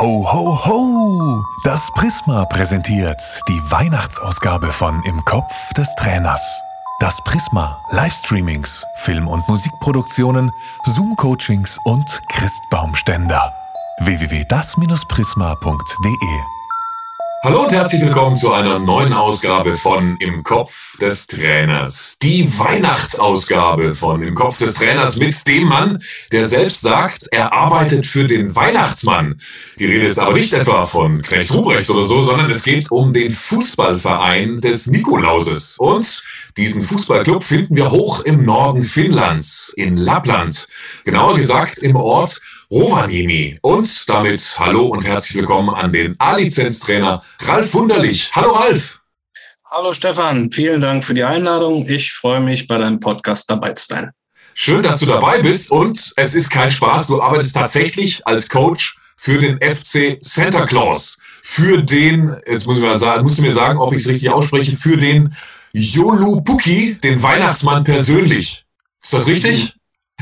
[0.00, 1.42] Ho, ho, ho!
[1.64, 6.62] Das Prisma präsentiert die Weihnachtsausgabe von Im Kopf des Trainers.
[7.00, 10.52] Das Prisma Livestreamings, Film- und Musikproduktionen,
[10.84, 13.52] Zoom-Coachings und Christbaumständer.
[14.02, 16.57] www.das-prisma.de
[17.40, 22.16] Hallo und herzlich willkommen zu einer neuen Ausgabe von Im Kopf des Trainers.
[22.20, 28.06] Die Weihnachtsausgabe von Im Kopf des Trainers mit dem Mann, der selbst sagt, er arbeitet
[28.06, 29.40] für den Weihnachtsmann.
[29.78, 33.12] Die Rede ist aber nicht etwa von Knecht Ruprecht oder so, sondern es geht um
[33.12, 35.76] den Fußballverein des Nikolauses.
[35.78, 36.24] Und
[36.56, 40.66] diesen Fußballclub finden wir hoch im Norden Finnlands, in Lappland.
[41.04, 42.40] Genauer gesagt im Ort
[42.70, 43.56] Rovaniemi.
[43.62, 48.30] Und damit hallo und herzlich willkommen an den A-Lizenz-Trainer Ralf Wunderlich.
[48.34, 49.00] Hallo Ralf.
[49.70, 51.88] Hallo Stefan, vielen Dank für die Einladung.
[51.88, 54.10] Ich freue mich, bei deinem Podcast dabei zu sein.
[54.52, 57.06] Schön, dass du dabei bist und es ist kein Spaß.
[57.06, 61.16] Du arbeitest tatsächlich als Coach für den FC Santa Claus.
[61.42, 64.28] Für den, jetzt muss ich mal sagen, musst du mir sagen, ob ich es richtig
[64.28, 65.34] ausspreche, für den
[65.72, 68.66] Yolupuki, den Weihnachtsmann persönlich.
[69.02, 69.77] Ist das richtig?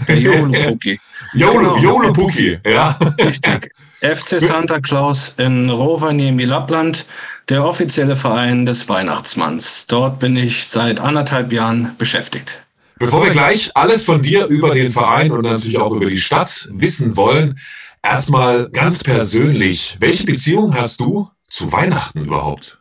[0.09, 0.99] Yolupuki.
[1.35, 2.77] Yolupuki, genau.
[2.77, 2.99] ja.
[3.19, 3.73] Richtig.
[4.01, 7.07] FC Santa Claus in Rovaniemi, Lappland,
[7.49, 9.87] der offizielle Verein des Weihnachtsmanns.
[9.87, 12.63] Dort bin ich seit anderthalb Jahren beschäftigt.
[12.99, 16.69] Bevor wir gleich alles von dir über den Verein und natürlich auch über die Stadt
[16.73, 17.59] wissen wollen,
[18.03, 22.76] erstmal ganz persönlich, welche Beziehung hast du zu Weihnachten überhaupt?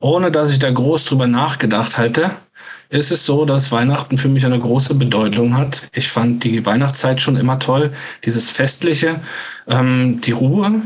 [0.00, 2.30] Ohne dass ich da groß drüber nachgedacht hätte,
[2.88, 5.88] ist es so, dass Weihnachten für mich eine große Bedeutung hat.
[5.94, 7.92] Ich fand die Weihnachtszeit schon immer toll,
[8.24, 9.20] dieses Festliche,
[9.68, 10.82] ähm, die Ruhe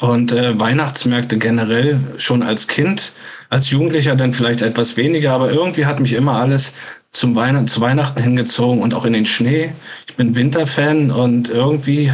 [0.00, 3.12] und äh, Weihnachtsmärkte generell schon als Kind,
[3.48, 6.74] als Jugendlicher dann vielleicht etwas weniger, aber irgendwie hat mich immer alles
[7.12, 9.72] zum Weihnachten, zu Weihnachten hingezogen und auch in den Schnee.
[10.06, 12.12] Ich bin Winterfan und irgendwie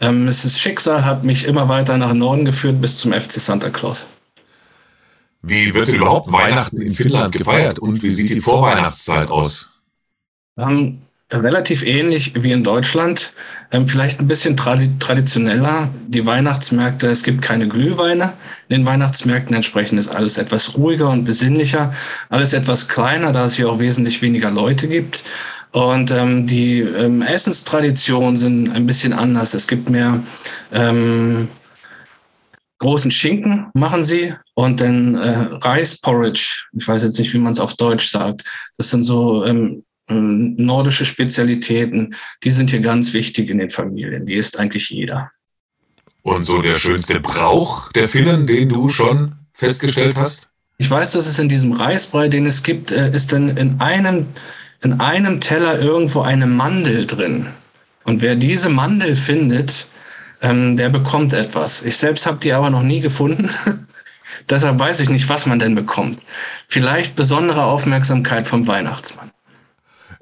[0.00, 3.68] ähm, es ist Schicksal hat mich immer weiter nach Norden geführt bis zum FC Santa
[3.68, 4.06] Claus.
[5.42, 9.68] Wie wird überhaupt Weihnachten in Finnland gefeiert und wie sieht die Vorweihnachtszeit aus?
[10.58, 11.02] Ähm,
[11.32, 13.32] relativ ähnlich wie in Deutschland,
[13.70, 15.88] ähm, vielleicht ein bisschen tradi traditioneller.
[16.06, 18.32] Die Weihnachtsmärkte, es gibt keine Glühweine.
[18.68, 21.92] In den Weihnachtsmärkten entsprechend ist alles etwas ruhiger und besinnlicher,
[22.30, 25.22] alles etwas kleiner, da es hier auch wesentlich weniger Leute gibt.
[25.70, 29.52] Und ähm, die ähm, Essenstraditionen sind ein bisschen anders.
[29.52, 30.20] Es gibt mehr
[30.72, 31.48] ähm,
[32.78, 36.66] großen Schinken machen sie und dann äh, Reisporridge.
[36.76, 38.44] Ich weiß jetzt nicht, wie man es auf Deutsch sagt.
[38.76, 42.14] Das sind so ähm, ähm, nordische Spezialitäten.
[42.44, 44.26] Die sind hier ganz wichtig in den Familien.
[44.26, 45.30] Die isst eigentlich jeder.
[46.22, 50.48] Und so der schönste Brauch der Finnen, den du schon festgestellt hast?
[50.78, 54.26] Ich weiß, dass es in diesem Reisbrei, den es gibt, äh, ist dann in einem,
[54.82, 57.46] in einem Teller irgendwo eine Mandel drin.
[58.04, 59.88] Und wer diese Mandel findet,
[60.42, 61.82] ähm, der bekommt etwas.
[61.82, 63.50] Ich selbst habe die aber noch nie gefunden.
[64.50, 66.20] Deshalb weiß ich nicht, was man denn bekommt.
[66.68, 69.30] Vielleicht besondere Aufmerksamkeit vom Weihnachtsmann.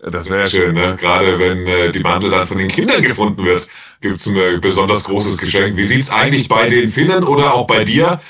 [0.03, 0.97] Das wäre ja schön, ne?
[1.01, 3.67] Gerade wenn äh, die Mandel dann von den Kindern gefunden wird,
[4.01, 5.77] gibt es ein besonders großes Geschenk.
[5.77, 8.21] Wie sieht's eigentlich bei den Finnen oder auch bei dir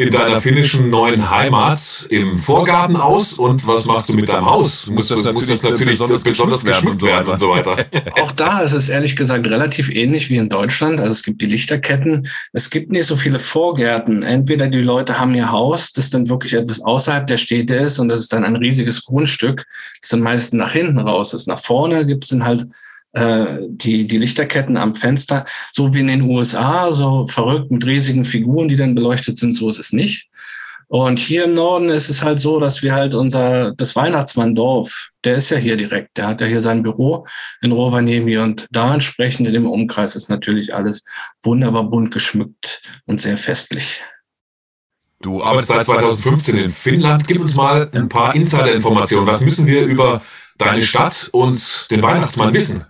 [0.00, 4.86] in deiner finnischen neuen Heimat im Vorgarten aus und was machst du mit deinem Haus?
[4.86, 7.84] Muss das, muss das natürlich besonders, besonders geschmückt werden und so weiter.
[8.22, 11.00] Auch da ist es ehrlich gesagt relativ ähnlich wie in Deutschland.
[11.00, 12.28] Also es gibt die Lichterketten.
[12.52, 14.22] Es gibt nicht so viele Vorgärten.
[14.22, 18.08] Entweder die Leute haben ihr Haus, das dann wirklich etwas außerhalb der Städte ist und
[18.08, 19.66] das ist dann ein riesiges Grundstück.
[19.66, 21.30] Das ist dann meistens nach hinten raus.
[21.30, 22.64] Das nach vorne gibt es dann halt
[23.18, 28.24] äh, die, die Lichterketten am Fenster, so wie in den USA, so verrückt mit riesigen
[28.24, 30.28] Figuren, die dann beleuchtet sind, so ist es nicht.
[30.90, 35.36] Und hier im Norden ist es halt so, dass wir halt unser, das Weihnachtsmanndorf, der
[35.36, 37.26] ist ja hier direkt, der hat ja hier sein Büro
[37.60, 41.04] in Rovaniemi und da entsprechend in dem Umkreis ist natürlich alles
[41.42, 44.02] wunderbar bunt geschmückt und sehr festlich.
[45.20, 47.26] Du arbeitest seit 2015 in Finnland.
[47.26, 49.26] Gib uns mal ein paar Insider-Informationen.
[49.26, 50.22] Was müssen wir über
[50.56, 52.86] deine Stadt und den Weihnachtsmann wissen?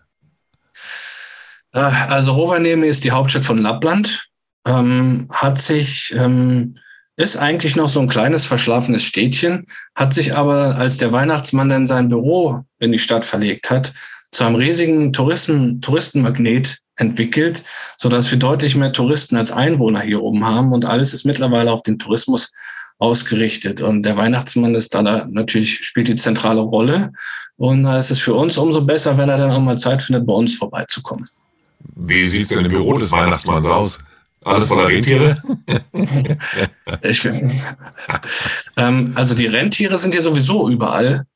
[1.72, 4.28] Äh, also Rovaniemi ist die Hauptstadt von Lappland,
[4.66, 6.76] ähm, hat sich, ähm,
[7.16, 11.87] ist eigentlich noch so ein kleines verschlafenes Städtchen, hat sich aber, als der Weihnachtsmann dann
[11.87, 13.93] sein Büro in die Stadt verlegt hat,
[14.31, 17.64] zu einem riesigen Touristen, Touristenmagnet entwickelt,
[17.96, 21.72] so dass wir deutlich mehr Touristen als Einwohner hier oben haben und alles ist mittlerweile
[21.72, 22.52] auf den Tourismus
[22.98, 23.81] ausgerichtet.
[23.81, 27.12] Und der Weihnachtsmann ist da, da natürlich, spielt die zentrale Rolle.
[27.56, 30.26] Und da ist es für uns umso besser, wenn er dann auch mal Zeit findet,
[30.26, 31.28] bei uns vorbeizukommen.
[32.00, 33.98] Wie sieht es denn im Büro des Weihnachtsmanns aus?
[34.44, 35.36] Alles voller Rentiere?
[37.02, 37.28] ich,
[38.76, 41.26] ähm, also die Rentiere sind ja sowieso überall.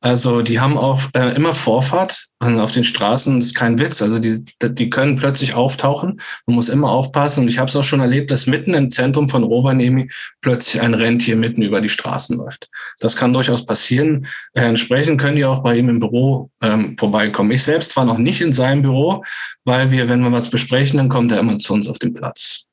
[0.00, 3.40] Also die haben auch äh, immer Vorfahrt auf den Straßen.
[3.40, 4.02] Das ist kein Witz.
[4.02, 6.20] Also die, die können plötzlich auftauchen.
[6.46, 7.42] Man muss immer aufpassen.
[7.42, 10.10] Und ich habe es auch schon erlebt, dass mitten im Zentrum von Rovaniemi
[10.42, 12.68] plötzlich ein Rentier mitten über die Straßen läuft.
[13.00, 14.26] Das kann durchaus passieren.
[14.52, 17.50] Äh, entsprechend können die auch bei ihm im Büro ähm, vorbeikommen.
[17.50, 19.24] Ich selbst war noch nicht in seinem Büro,
[19.64, 22.64] weil wir, wenn wir was besprechen, dann kommt er immer zu uns auf den Platz.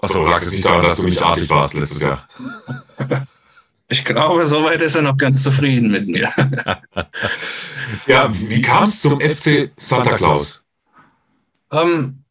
[0.00, 2.26] Achso, lag es nicht daran, dass du nicht artig warst letztes Jahr?
[3.92, 6.30] Ich glaube, soweit ist er noch ganz zufrieden mit mir.
[8.06, 10.62] ja, wie kam es zum FC Santa Claus?
[11.70, 12.24] Ähm,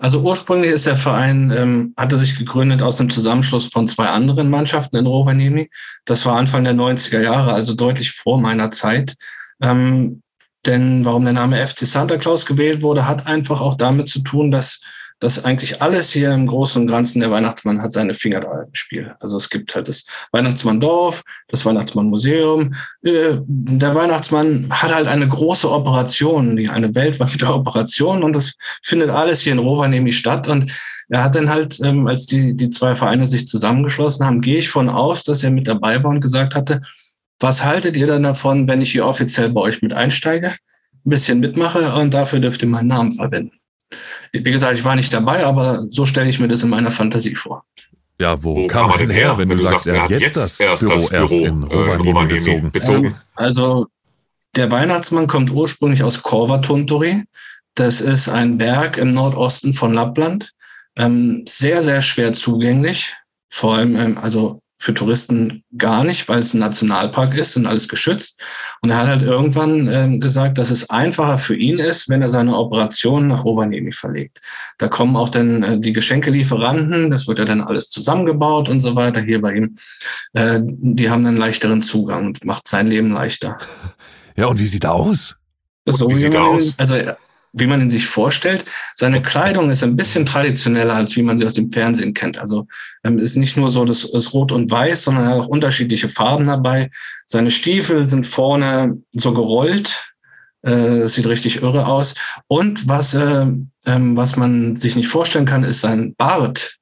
[0.00, 4.50] also ursprünglich ist der Verein, ähm, hatte sich gegründet aus dem Zusammenschluss von zwei anderen
[4.50, 5.70] Mannschaften in Rovaniemi.
[6.06, 9.14] Das war Anfang der 90er Jahre, also deutlich vor meiner Zeit.
[9.62, 10.22] Ähm,
[10.66, 14.50] denn warum der Name FC Santa Claus gewählt wurde, hat einfach auch damit zu tun,
[14.50, 14.80] dass
[15.20, 18.74] dass eigentlich alles hier im Großen und Ganzen, der Weihnachtsmann hat seine Finger da im
[18.74, 19.14] Spiel.
[19.20, 22.74] Also es gibt halt das Weihnachtsmann-Dorf, das Weihnachtsmann-Museum.
[23.02, 29.40] Äh, der Weihnachtsmann hat halt eine große Operation, eine weltweite Operation und das findet alles
[29.40, 30.46] hier in Rovaniemi statt.
[30.46, 30.70] Und
[31.08, 34.68] er hat dann halt, ähm, als die, die zwei Vereine sich zusammengeschlossen haben, gehe ich
[34.68, 36.80] von aus, dass er mit dabei war und gesagt hatte,
[37.40, 41.40] was haltet ihr denn davon, wenn ich hier offiziell bei euch mit einsteige, ein bisschen
[41.40, 43.57] mitmache und dafür dürft ihr meinen Namen verwenden?
[44.32, 47.34] Wie gesagt, ich war nicht dabei, aber so stelle ich mir das in meiner Fantasie
[47.34, 47.64] vor.
[48.20, 50.58] Ja, wo, wo kam er denn her, wenn, wenn du sagst, er hat jetzt, das
[50.58, 52.72] erst Büro, das Büro erst in Rovaniemi äh, bezogen?
[52.72, 53.06] bezogen.
[53.06, 53.86] Ähm, also
[54.56, 57.24] der Weihnachtsmann kommt ursprünglich aus Korvatunturi.
[57.74, 60.52] Das ist ein Berg im Nordosten von Lappland.
[60.96, 63.14] Ähm, sehr, sehr schwer zugänglich.
[63.50, 67.88] Vor allem, ähm, also für Touristen gar nicht, weil es ein Nationalpark ist und alles
[67.88, 68.40] geschützt.
[68.80, 72.28] Und er hat halt irgendwann äh, gesagt, dass es einfacher für ihn ist, wenn er
[72.28, 74.40] seine Operation nach Rovaniemi verlegt.
[74.78, 78.94] Da kommen auch dann äh, die Geschenkelieferanten, das wird ja dann alles zusammengebaut und so
[78.94, 79.76] weiter hier bei ihm.
[80.32, 83.58] Äh, die haben dann leichteren Zugang und macht sein Leben leichter.
[84.36, 85.34] Ja, und wie sieht er aus?
[85.84, 86.72] So wie sieht er aus?
[86.76, 86.94] Also
[87.52, 88.64] wie man ihn sich vorstellt.
[88.94, 92.38] Seine Kleidung ist ein bisschen traditioneller, als wie man sie aus dem Fernsehen kennt.
[92.38, 92.66] Also
[93.04, 96.08] ähm, ist nicht nur so das, das Rot und Weiß, sondern er hat auch unterschiedliche
[96.08, 96.90] Farben dabei.
[97.26, 100.12] Seine Stiefel sind vorne so gerollt.
[100.62, 102.14] Äh, sieht richtig irre aus.
[102.48, 103.46] Und was, äh,
[103.86, 106.78] ähm, was man sich nicht vorstellen kann, ist sein Bart.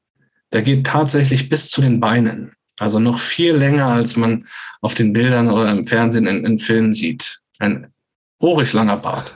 [0.52, 2.52] Der geht tatsächlich bis zu den Beinen.
[2.78, 4.46] Also noch viel länger, als man
[4.80, 7.40] auf den Bildern oder im Fernsehen in, in Filmen sieht.
[7.58, 7.92] Ein
[8.40, 9.32] urig langer Bart.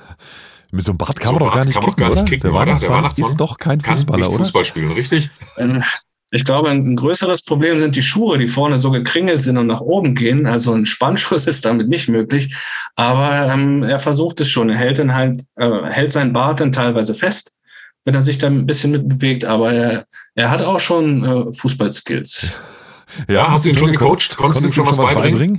[0.72, 2.52] Mit so einem Bart kann so man doch gar nicht, kicken, gar nicht kicken, Der,
[2.52, 5.30] Weihnachtsmann der Weihnachtsmann ist doch kein Fußballer, kann nicht Fußball spielen, richtig?
[5.58, 5.82] Ähm,
[6.32, 9.80] ich glaube, ein größeres Problem sind die Schuhe, die vorne so gekringelt sind und nach
[9.80, 10.46] oben gehen.
[10.46, 12.54] Also ein Spannschuss ist damit nicht möglich.
[12.94, 14.70] Aber ähm, er versucht es schon.
[14.70, 17.52] Er hält dann halt, äh, hält seinen Bart dann teilweise fest,
[18.04, 19.44] wenn er sich da ein bisschen mitbewegt.
[19.44, 20.06] Aber er,
[20.36, 22.50] er hat auch schon äh, Fußballskills.
[23.28, 24.36] Ja, hast du ihn schon gecoacht?
[24.36, 25.58] Konntest du ihm schon was beibringen?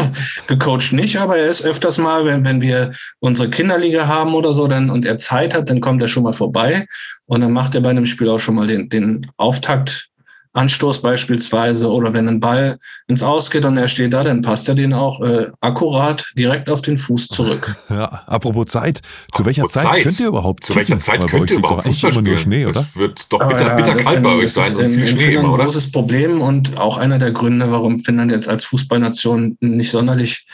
[0.46, 4.68] gecoacht nicht, aber er ist öfters mal, wenn, wenn wir unsere Kinderliga haben oder so,
[4.68, 6.86] dann und er Zeit hat, dann kommt er schon mal vorbei
[7.26, 10.09] und dann macht er bei einem Spiel auch schon mal den, den Auftakt
[10.52, 14.68] Anstoß beispielsweise oder wenn ein Ball ins Aus geht und er steht da, dann passt
[14.68, 17.76] er den auch äh, akkurat direkt auf den Fuß zurück.
[17.90, 19.00] Ja, apropos Zeit,
[19.34, 22.24] zu welcher Zeit, Zeit, könnt ihr überhaupt Zu welcher Zeit könnt ihr überhaupt Fußball spielen?
[22.24, 22.80] Nur Schnee, oder?
[22.80, 25.64] Das wird doch bitter, ja, bitter kalt bei euch sein und viel Schnee immer, oder?
[25.64, 30.46] ein großes Problem und auch einer der Gründe, warum Finnland jetzt als Fußballnation nicht sonderlich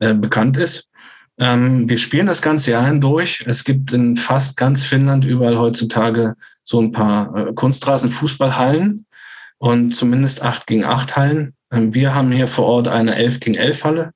[0.00, 0.88] äh, bekannt ist.
[1.38, 3.44] Ähm, wir spielen das ganze Jahr hindurch.
[3.46, 9.06] Es gibt in fast ganz Finnland überall heutzutage so ein paar äh, Kunstrasen-Fußballhallen
[9.60, 11.54] und zumindest acht gegen acht Hallen.
[11.72, 14.12] Ähm, wir haben hier vor Ort eine elf gegen elf Halle.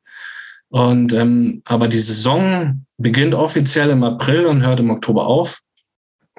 [0.70, 5.60] Und ähm, aber die Saison beginnt offiziell im April und hört im Oktober auf,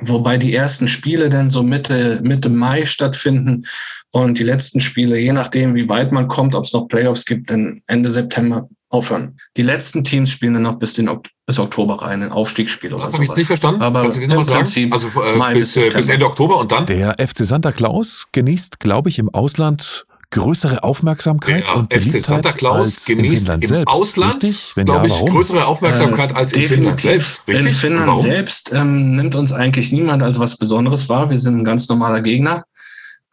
[0.01, 3.65] wobei die ersten Spiele dann so Mitte Mitte Mai stattfinden
[4.11, 7.49] und die letzten Spiele, je nachdem wie weit man kommt, ob es noch Playoffs gibt,
[7.51, 9.37] dann Ende September aufhören.
[9.55, 11.09] Die letzten Teams spielen dann noch bis, den,
[11.45, 13.13] bis Oktober rein, ein Aufstiegsspiel das oder so.
[13.13, 13.81] Habe ich nicht verstanden?
[13.81, 14.93] Aber Kannst du den nochmal sagen?
[14.93, 16.85] Also äh, bis, bis, bis Ende Oktober und dann?
[16.87, 22.27] Der FC Santa Claus genießt, glaube ich, im Ausland größere Aufmerksamkeit der und Beliebtheit FC
[22.27, 23.87] Santa Claus genießt im selbst.
[23.87, 27.47] Ausland, glaube ich, größere Aufmerksamkeit äh, als in Finnland selbst.
[27.47, 27.67] Richtig?
[27.67, 31.29] In Finnland selbst ähm, nimmt uns eigentlich niemand als was Besonderes wahr.
[31.29, 32.65] Wir sind ein ganz normaler Gegner,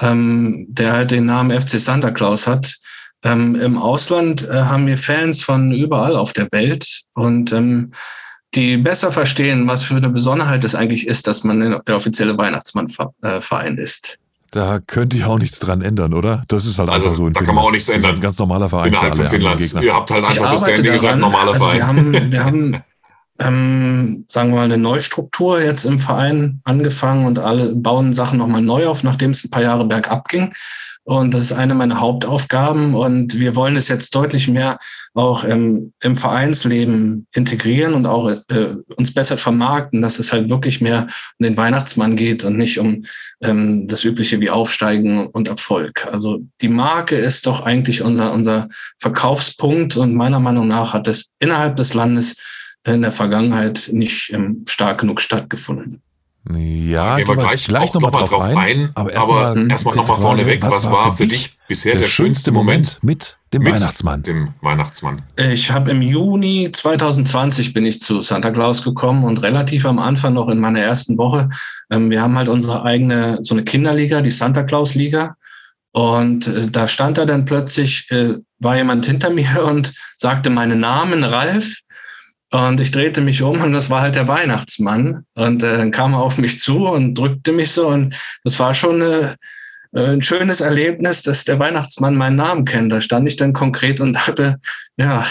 [0.00, 2.76] ähm, der halt den Namen FC Santa Claus hat.
[3.24, 7.92] Ähm, Im Ausland äh, haben wir Fans von überall auf der Welt und ähm,
[8.54, 13.78] die besser verstehen, was für eine Besonderheit es eigentlich ist, dass man der offizielle Weihnachtsmannverein
[13.78, 14.18] äh, ist.
[14.50, 16.42] Da könnte ich auch nichts dran ändern, oder?
[16.48, 17.26] Das ist halt also, einfach so.
[17.26, 17.46] In da Finnland.
[17.46, 18.16] kann man auch nichts ändern.
[18.16, 18.88] Ein ganz normaler Verein.
[18.88, 19.82] Innerhalb von Finnland.
[19.82, 21.78] Ihr habt halt einfach das Standing gesagt, normaler also Verein.
[21.78, 22.82] Wir haben, wir haben
[23.38, 28.62] ähm, sagen wir mal, eine Neustruktur jetzt im Verein angefangen und alle bauen Sachen nochmal
[28.62, 30.52] neu auf, nachdem es ein paar Jahre bergab ging.
[31.04, 32.94] Und das ist eine meiner Hauptaufgaben.
[32.94, 34.78] Und wir wollen es jetzt deutlich mehr
[35.14, 40.80] auch im, im Vereinsleben integrieren und auch äh, uns besser vermarkten, dass es halt wirklich
[40.80, 43.02] mehr um den Weihnachtsmann geht und nicht um
[43.40, 46.06] ähm, das Übliche wie Aufsteigen und Erfolg.
[46.06, 48.68] Also die Marke ist doch eigentlich unser, unser
[48.98, 49.96] Verkaufspunkt.
[49.96, 52.36] Und meiner Meinung nach hat es innerhalb des Landes
[52.84, 56.02] in der Vergangenheit nicht ähm, stark genug stattgefunden.
[56.50, 60.04] Ja, gehen wir gleich, gleich nochmal noch mal drauf ein, ein aber erstmal erst nochmal
[60.04, 64.24] vorneweg, was, was war für dich bisher der, der schönste Moment mit dem mit Weihnachtsmann?
[64.24, 65.22] Dem Weihnachtsmann.
[65.36, 70.34] Ich habe im Juni 2020 bin ich zu Santa Claus gekommen und relativ am Anfang
[70.34, 71.48] noch in meiner ersten Woche.
[71.90, 75.36] Ähm, wir haben halt unsere eigene so eine Kinderliga, die Santa Claus Liga.
[75.92, 80.80] Und äh, da stand er dann plötzlich, äh, war jemand hinter mir und sagte meinen
[80.80, 81.81] Namen, Ralf.
[82.52, 85.24] Und ich drehte mich um und das war halt der Weihnachtsmann.
[85.34, 87.88] Und äh, dann kam er auf mich zu und drückte mich so.
[87.88, 89.36] Und das war schon äh,
[89.94, 92.92] ein schönes Erlebnis, dass der Weihnachtsmann meinen Namen kennt.
[92.92, 94.58] Da stand ich dann konkret und dachte,
[94.98, 95.24] ja,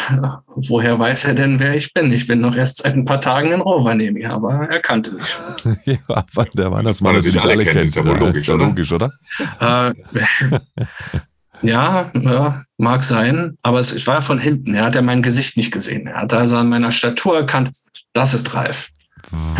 [0.56, 2.12] woher weiß er denn, wer ich bin?
[2.12, 5.78] Ich bin noch erst seit ein paar Tagen in Rovaniemi, aber er kannte mich schon.
[5.86, 7.86] ja, weil der Weihnachtsmann natürlich alle, alle kennt.
[7.86, 8.66] Ist ja wohl logisch, oder?
[8.66, 9.12] Logisch, oder?
[9.60, 9.94] Äh,
[11.62, 14.74] Ja, ja, mag sein, aber es, ich war von hinten.
[14.74, 16.08] Er hat ja mein Gesicht nicht gesehen.
[16.08, 17.72] Er hat also an meiner Statur erkannt,
[18.14, 18.90] das ist Ralf.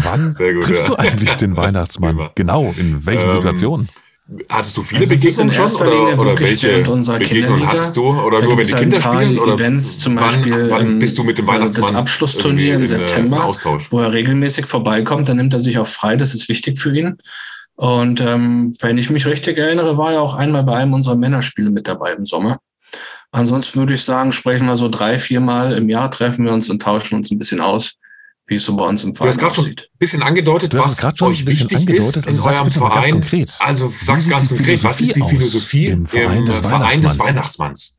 [0.04, 0.88] Wann gut, triffst ja.
[0.88, 2.30] du eigentlich den Weihnachtsmann?
[2.36, 3.90] genau, in welchen ähm, Situationen?
[4.50, 6.84] Hattest du viele also Begegnungen schon oder, oder welche
[7.18, 8.08] Begegnungen hattest du?
[8.08, 9.38] Oder nur wenn die Kinder spielen?
[9.38, 11.94] Oder Events zum Beispiel, wann, wann bist du mit dem Weihnachtsmann?
[11.94, 13.54] Das Abschlussturnier im äh, September,
[13.90, 17.18] wo er regelmäßig vorbeikommt, dann nimmt er sich auch frei, das ist wichtig für ihn.
[17.82, 21.72] Und ähm, wenn ich mich richtig erinnere, war er auch einmal bei einem unserer Männerspiele
[21.72, 22.60] mit dabei im Sommer.
[23.32, 26.80] Ansonsten würde ich sagen, sprechen wir so drei, viermal im Jahr, treffen wir uns und
[26.80, 27.94] tauschen uns ein bisschen aus,
[28.46, 29.42] wie es so bei uns im Verein aussieht.
[29.42, 33.14] Du hast gerade schon ein bisschen angedeutet, was euch wichtig ist in also eurem Verein.
[33.14, 33.52] Konkret.
[33.58, 37.98] Also sag's ganz konkret, was ist die Philosophie im Verein, des, Verein des Weihnachtsmanns?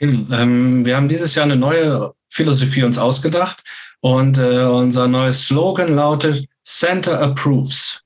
[0.00, 3.62] Ähm, wir haben dieses Jahr eine neue Philosophie uns ausgedacht
[4.00, 8.01] und äh, unser neues Slogan lautet Center Approves.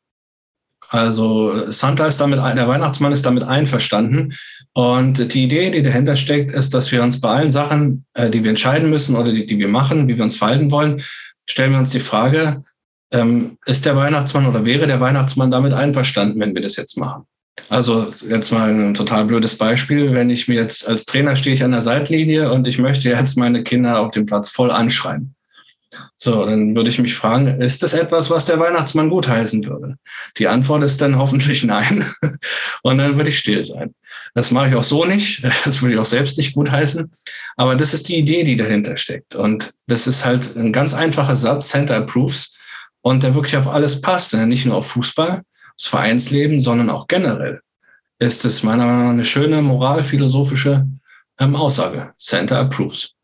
[0.89, 4.35] Also Santa ist damit, der Weihnachtsmann ist damit einverstanden.
[4.73, 8.43] Und die Idee, die dahinter steckt, ist, dass wir uns bei allen Sachen, äh, die
[8.43, 11.03] wir entscheiden müssen oder die, die wir machen, wie wir uns verhalten wollen,
[11.49, 12.65] stellen wir uns die Frage,
[13.13, 17.25] ähm, ist der Weihnachtsmann oder wäre der Weihnachtsmann damit einverstanden, wenn wir das jetzt machen?
[17.69, 20.13] Also jetzt mal ein total blödes Beispiel.
[20.13, 23.37] Wenn ich mir jetzt als Trainer stehe ich an der Seitlinie und ich möchte jetzt
[23.37, 25.36] meine Kinder auf dem Platz voll anschreien.
[26.17, 29.97] So, dann würde ich mich fragen, ist das etwas, was der Weihnachtsmann gutheißen würde?
[30.39, 32.11] Die Antwort ist dann hoffentlich nein.
[32.83, 33.95] Und dann würde ich still sein.
[34.35, 35.43] Das mache ich auch so nicht.
[35.65, 37.11] Das würde ich auch selbst nicht gutheißen.
[37.57, 39.35] Aber das ist die Idee, die dahinter steckt.
[39.35, 42.55] Und das ist halt ein ganz einfacher Satz, Center Approves.
[43.03, 44.35] Und der wirklich auf alles passt.
[44.35, 45.43] Nicht nur auf Fußball,
[45.77, 47.61] das Vereinsleben, sondern auch generell
[48.19, 50.87] ist es meiner Meinung nach eine schöne moralphilosophische
[51.39, 52.15] ähm, Aussage.
[52.19, 53.16] Center Approves.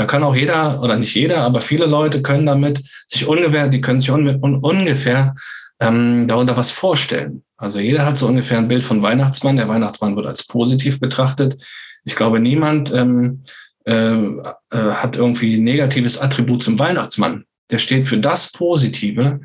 [0.00, 3.82] Da kann auch jeder, oder nicht jeder, aber viele Leute können damit sich ungefähr, die
[3.82, 5.34] können sich un, un, ungefähr
[5.78, 7.44] ähm, darunter was vorstellen.
[7.58, 9.58] Also jeder hat so ungefähr ein Bild von Weihnachtsmann.
[9.58, 11.62] Der Weihnachtsmann wird als positiv betrachtet.
[12.04, 13.42] Ich glaube, niemand ähm,
[13.84, 14.40] äh, äh,
[14.70, 17.44] hat irgendwie negatives Attribut zum Weihnachtsmann.
[17.70, 19.40] Der steht für das Positive.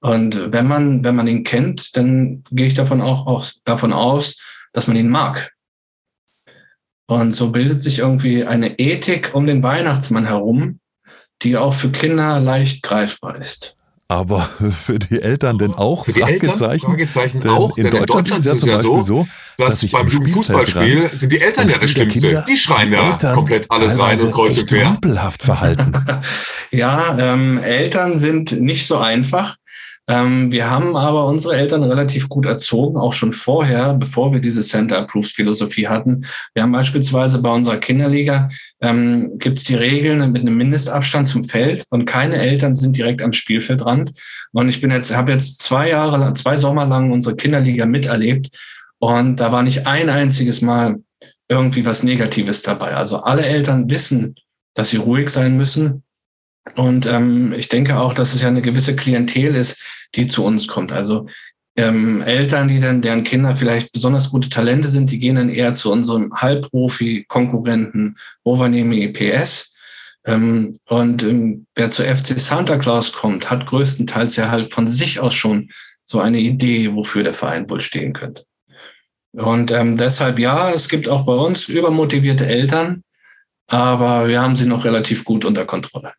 [0.00, 4.40] Und wenn man, wenn man ihn kennt, dann gehe ich davon auch, auch davon aus,
[4.72, 5.52] dass man ihn mag.
[7.10, 10.78] Und so bildet sich irgendwie eine Ethik um den Weihnachtsmann herum,
[11.42, 13.74] die auch für Kinder leicht greifbar ist.
[14.06, 14.42] Aber
[14.84, 16.04] für die Eltern denn auch?
[16.04, 16.54] Für die Eltern?
[16.54, 17.76] Fragezeichen auch.
[17.76, 19.26] In, Deutschland, in Deutschland ist es ja so, so
[19.58, 22.44] dass, dass beim Jugendfußballspiel sind die Eltern ja das Schlimmste.
[22.46, 24.96] Die schreien ja komplett alles rein und kreuz und quer.
[25.36, 25.92] verhalten.
[26.70, 29.56] ja, ähm, Eltern sind nicht so einfach.
[30.08, 34.62] Ähm, wir haben aber unsere Eltern relativ gut erzogen, auch schon vorher, bevor wir diese
[34.62, 36.24] Center Approved Philosophie hatten.
[36.54, 38.48] Wir haben beispielsweise bei unserer Kinderliga
[38.80, 43.22] ähm, gibt es die Regeln mit einem Mindestabstand zum Feld und keine Eltern sind direkt
[43.22, 44.12] am Spielfeldrand.
[44.52, 48.48] Und ich bin jetzt, habe jetzt zwei Jahre, zwei Sommer lang unsere Kinderliga miterlebt
[48.98, 50.96] und da war nicht ein einziges Mal
[51.48, 52.94] irgendwie was Negatives dabei.
[52.94, 54.36] Also alle Eltern wissen,
[54.74, 56.04] dass sie ruhig sein müssen,
[56.76, 59.82] und ähm, ich denke auch, dass es ja eine gewisse Klientel ist,
[60.14, 60.92] die zu uns kommt.
[60.92, 61.26] Also
[61.76, 65.74] ähm, Eltern, die dann, deren Kinder vielleicht besonders gute Talente sind, die gehen dann eher
[65.74, 69.74] zu unserem Halbprofi-Konkurrenten Rovaniemi EPS.
[70.26, 75.20] Ähm, und ähm, wer zu FC Santa Claus kommt, hat größtenteils ja halt von sich
[75.20, 75.70] aus schon
[76.04, 78.44] so eine Idee, wofür der Verein wohl stehen könnte.
[79.32, 83.04] Und ähm, deshalb ja, es gibt auch bei uns übermotivierte Eltern,
[83.68, 86.12] aber wir haben sie noch relativ gut unter Kontrolle.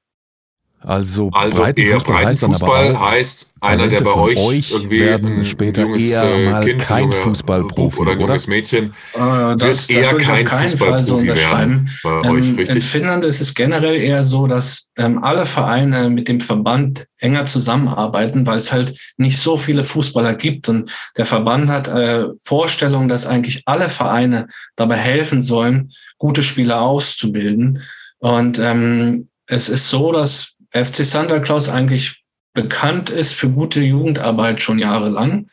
[0.84, 6.02] Also, also Breitenfußball, heißt, Fußball heißt einer, der bei euch, euch irgendwie werden später junges,
[6.02, 10.24] eher äh, mal kind, kein Fußballprofi oder ein junges Mädchen äh, das, wird eher das
[10.24, 12.76] kein Fußballprofi so werden bei ähm, euch, richtig?
[12.78, 17.46] In Finnland ist es generell eher so, dass ähm, alle Vereine mit dem Verband enger
[17.46, 23.08] zusammenarbeiten, weil es halt nicht so viele Fußballer gibt und der Verband hat äh, Vorstellungen,
[23.08, 27.84] dass eigentlich alle Vereine dabei helfen sollen, gute Spieler auszubilden.
[28.18, 32.24] Und ähm, es ist so, dass FC Santa Claus eigentlich
[32.54, 35.48] bekannt ist für gute Jugendarbeit schon jahrelang.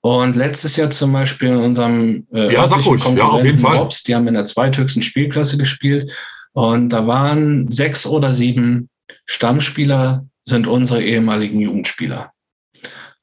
[0.00, 3.04] Und letztes Jahr zum Beispiel in unserem äh, ja, sag ruhig.
[3.16, 3.76] ja, auf jeden Fall.
[3.76, 6.10] Robs, die haben in der zweithöchsten Spielklasse gespielt.
[6.52, 8.88] Und da waren sechs oder sieben
[9.26, 12.32] Stammspieler, sind unsere ehemaligen Jugendspieler.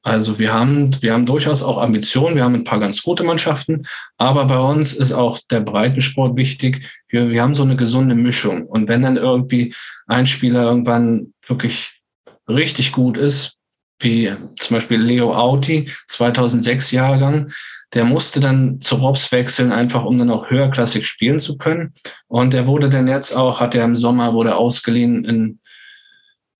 [0.10, 3.84] Also wir haben, wir haben durchaus auch Ambitionen, wir haben ein paar ganz gute Mannschaften,
[4.18, 6.84] aber bei uns ist auch der Breitensport wichtig.
[7.10, 8.66] Wir, wir haben so eine gesunde Mischung.
[8.66, 9.76] Und wenn dann irgendwie
[10.08, 12.02] ein Spieler irgendwann wirklich
[12.48, 13.58] richtig gut ist,
[14.00, 17.52] wie zum Beispiel Leo Auti, 2006 Jahrgang,
[17.94, 21.94] der musste dann zu Robs wechseln, einfach um dann auch höherklassig spielen zu können.
[22.28, 25.60] Und der wurde dann jetzt auch, hat er im Sommer, wurde ausgeliehen in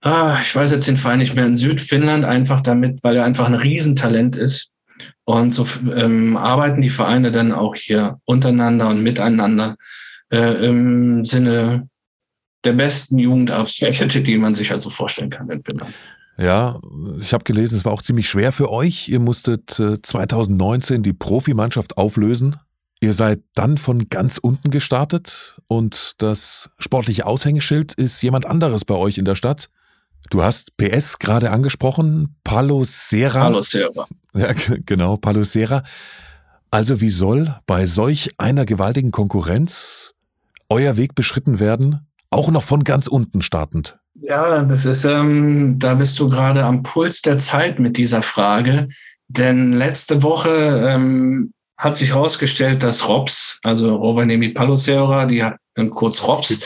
[0.02, 3.48] ah, ich weiß jetzt den Verein nicht mehr, in Südfinnland, einfach damit, weil er einfach
[3.48, 4.72] ein Riesentalent ist.
[5.26, 5.66] Und so
[5.96, 9.76] ähm, arbeiten die Vereine dann auch hier untereinander und miteinander
[10.32, 11.88] äh, im Sinne
[12.64, 15.94] der besten Jugendabschnitte, die man sich also vorstellen kann in Finnland.
[16.38, 16.80] Ja,
[17.20, 19.10] ich habe gelesen, es war auch ziemlich schwer für euch.
[19.10, 22.56] Ihr musstet äh, 2019 die Profimannschaft auflösen.
[23.02, 28.96] Ihr seid dann von ganz unten gestartet und das sportliche Aushängeschild ist jemand anderes bei
[28.96, 29.70] euch in der Stadt.
[30.30, 33.44] Du hast PS gerade angesprochen, Palo Serra.
[33.44, 34.08] Palo Serra.
[34.36, 34.54] Ja,
[34.86, 35.84] genau, Palo Serra.
[36.72, 40.14] Also wie soll bei solch einer gewaltigen Konkurrenz
[40.70, 43.98] euer Weg beschritten werden, auch noch von ganz unten startend?
[44.22, 48.88] Ja, das ist, ähm, da bist du gerade am Puls der Zeit mit dieser Frage.
[49.30, 55.44] Denn letzte Woche ähm, hat sich herausgestellt, dass Robs, also Rovaniemi Palosera, die
[55.80, 56.22] hat kurz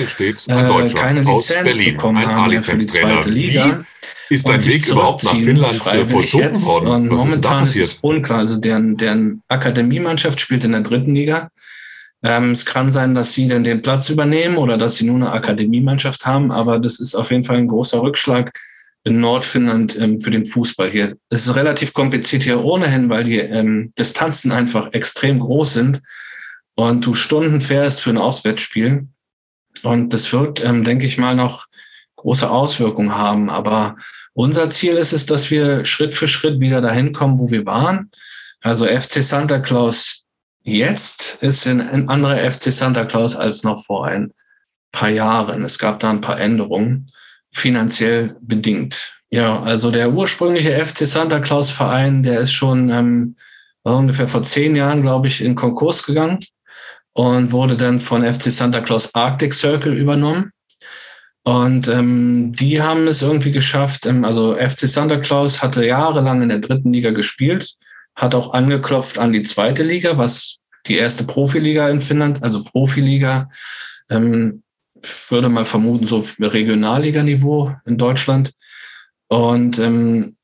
[0.07, 3.85] steht, äh, keine Lizenz bekommen ein haben für die zweite Liga.
[4.29, 6.87] Wie ist dein Weg überhaupt nach Finnland vollzogen worden?
[6.87, 8.39] Und Was momentan ist, ist, es unklar.
[8.39, 11.49] Also deren, deren Akademiemannschaft spielt in der dritten Liga.
[12.23, 15.31] Ähm, es kann sein, dass sie dann den Platz übernehmen oder dass sie nur eine
[15.31, 18.57] Akademiemannschaft haben, aber das ist auf jeden Fall ein großer Rückschlag
[19.03, 21.17] in Nordfinnland ähm, für den Fußball hier.
[21.29, 26.01] Es ist relativ kompliziert hier ohnehin, weil die ähm, Distanzen einfach extrem groß sind
[26.75, 29.07] und du Stunden fährst für ein Auswärtsspiel.
[29.81, 31.67] Und das wird, ähm, denke ich mal, noch
[32.17, 33.49] große Auswirkungen haben.
[33.49, 33.97] Aber
[34.33, 38.11] unser Ziel ist es, dass wir Schritt für Schritt wieder dahin kommen, wo wir waren.
[38.61, 40.23] Also FC Santa Claus
[40.63, 44.33] jetzt ist ein anderer FC Santa Claus als noch vor ein
[44.91, 45.63] paar Jahren.
[45.63, 47.11] Es gab da ein paar Änderungen
[47.51, 49.19] finanziell bedingt.
[49.29, 53.35] Ja, also der ursprüngliche FC Santa Claus Verein, der ist schon ähm,
[53.83, 56.39] ungefähr vor zehn Jahren, glaube ich, in Konkurs gegangen
[57.13, 60.51] und wurde dann von FC Santa Claus Arctic Circle übernommen.
[61.43, 64.05] Und ähm, die haben es irgendwie geschafft.
[64.05, 67.75] Ähm, also FC Santa Claus hatte jahrelang in der dritten Liga gespielt,
[68.15, 73.49] hat auch angeklopft an die zweite Liga, was die erste Profiliga in Finnland, also Profiliga,
[74.09, 74.63] ähm,
[75.29, 78.53] würde mal vermuten, so Regionalliganiveau in Deutschland.
[79.27, 80.35] Und ähm,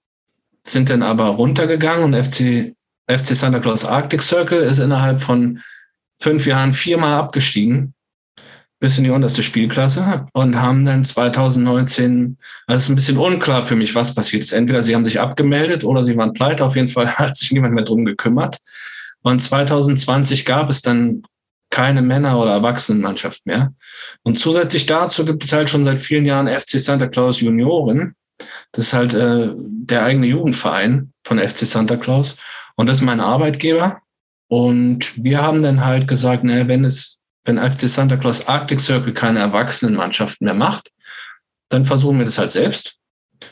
[0.64, 2.76] sind dann aber runtergegangen und FC,
[3.08, 5.62] FC Santa Claus Arctic Circle ist innerhalb von
[6.20, 7.94] fünf Jahren viermal abgestiegen
[8.80, 13.62] bis in die unterste Spielklasse und haben dann 2019, also es ist ein bisschen unklar
[13.62, 14.54] für mich, was passiert ist.
[14.54, 16.66] Entweder sie haben sich abgemeldet oder sie waren pleite.
[16.66, 18.58] Auf jeden Fall hat sich niemand mehr drum gekümmert.
[19.22, 21.24] Und 2020 gab es dann
[21.70, 23.74] keine Männer- oder Erwachsenenmannschaft mehr.
[24.24, 28.16] Und zusätzlich dazu gibt es halt schon seit vielen Jahren FC Santa Claus Junioren.
[28.72, 32.38] Das ist halt äh, der eigene Jugendverein von FC Santa Claus.
[32.76, 34.02] Und das ist mein Arbeitgeber.
[34.50, 39.14] Und wir haben dann halt gesagt, ne, wenn es, wenn FC Santa Claus Arctic Circle
[39.14, 40.92] keine Erwachsenenmannschaften mehr macht,
[41.70, 42.96] dann versuchen wir das halt selbst.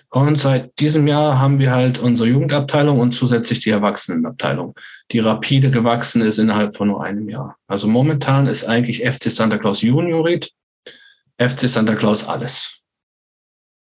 [0.10, 4.74] Und seit diesem Jahr haben wir halt unsere Jugendabteilung und zusätzlich die Erwachsenenabteilung,
[5.12, 7.58] die rapide gewachsen ist innerhalb von nur einem Jahr.
[7.68, 10.52] Also momentan ist eigentlich FC Santa Claus Juniorit,
[11.38, 12.80] FC Santa Claus alles.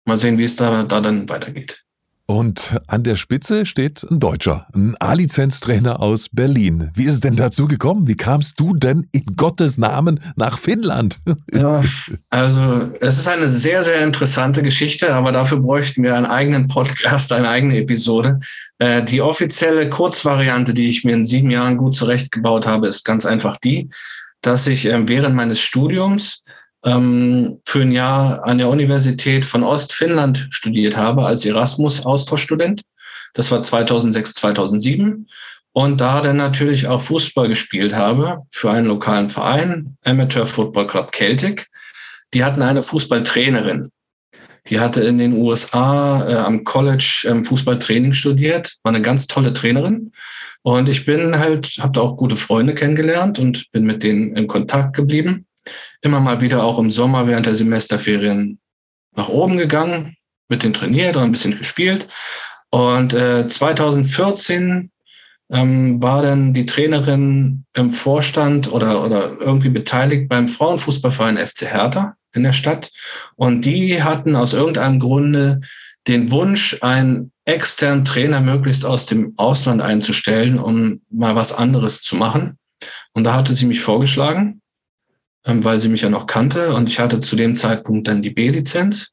[0.04, 1.85] Mal sehen, wie es da, da dann weitergeht.
[2.28, 6.90] Und an der Spitze steht ein Deutscher, ein A-Lizenz-Trainer aus Berlin.
[6.94, 8.08] Wie ist es denn dazu gekommen?
[8.08, 11.18] Wie kamst du denn in Gottes Namen nach Finnland?
[11.52, 11.82] Ja,
[12.30, 17.32] also es ist eine sehr, sehr interessante Geschichte, aber dafür bräuchten wir einen eigenen Podcast,
[17.32, 18.40] eine eigene Episode.
[18.78, 23.24] Äh, die offizielle Kurzvariante, die ich mir in sieben Jahren gut zurechtgebaut habe, ist ganz
[23.24, 23.88] einfach die,
[24.42, 26.42] dass ich ähm, während meines Studiums
[26.86, 32.82] ähm, für ein Jahr an der Universität von Ostfinnland studiert habe als Erasmus-Austauschstudent.
[33.34, 35.28] Das war 2006, 2007.
[35.72, 41.14] Und da dann natürlich auch Fußball gespielt habe für einen lokalen Verein, Amateur Football Club
[41.14, 41.68] Celtic.
[42.32, 43.90] Die hatten eine Fußballtrainerin.
[44.68, 49.52] Die hatte in den USA äh, am College ähm, Fußballtraining studiert, war eine ganz tolle
[49.52, 50.12] Trainerin.
[50.62, 54.46] Und ich bin halt, habe da auch gute Freunde kennengelernt und bin mit denen in
[54.46, 55.46] Kontakt geblieben.
[56.00, 58.58] Immer mal wieder auch im Sommer während der Semesterferien
[59.14, 60.16] nach oben gegangen,
[60.48, 62.08] mit denen trainiert und ein bisschen gespielt.
[62.70, 64.90] Und äh, 2014
[65.50, 72.16] ähm, war dann die Trainerin im Vorstand oder, oder irgendwie beteiligt beim Frauenfußballverein FC Hertha
[72.32, 72.90] in der Stadt.
[73.36, 75.60] Und die hatten aus irgendeinem Grunde
[76.06, 82.16] den Wunsch, einen externen Trainer möglichst aus dem Ausland einzustellen, um mal was anderes zu
[82.16, 82.58] machen.
[83.12, 84.60] Und da hatte sie mich vorgeschlagen,
[85.46, 86.74] weil sie mich ja noch kannte.
[86.74, 89.12] Und ich hatte zu dem Zeitpunkt dann die B-Lizenz.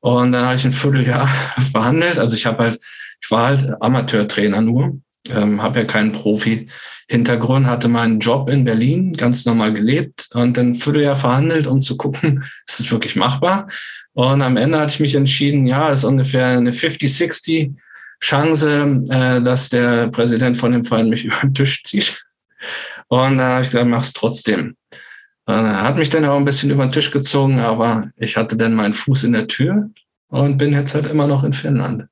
[0.00, 1.28] Und dann habe ich ein Vierteljahr
[1.72, 2.18] verhandelt.
[2.18, 2.80] Also ich habe halt,
[3.20, 4.98] ich war halt Amateurtrainer nur,
[5.28, 10.70] ähm, habe ja keinen Profi-Hintergrund, hatte meinen Job in Berlin ganz normal gelebt und dann
[10.70, 13.68] ein Vierteljahr verhandelt, um zu gucken, ist es wirklich machbar?
[14.14, 17.74] Und am Ende hatte ich mich entschieden, ja, ist ungefähr eine 50-60
[18.20, 22.24] Chance, äh, dass der Präsident von dem Verein mich über den Tisch zieht.
[23.08, 24.76] Und dann habe ich gesagt, mach's trotzdem.
[25.46, 28.74] Er hat mich dann auch ein bisschen über den Tisch gezogen, aber ich hatte dann
[28.74, 29.90] meinen Fuß in der Tür
[30.28, 32.06] und bin jetzt halt immer noch in Finnland.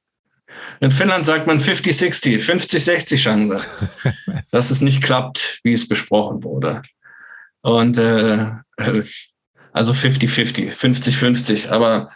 [0.81, 3.65] In Finnland sagt man 50-60, 50-60 Chance,
[4.51, 6.83] dass es nicht klappt, wie es besprochen wurde.
[7.63, 8.51] Und äh,
[9.73, 12.11] also 50-50, 50-50, aber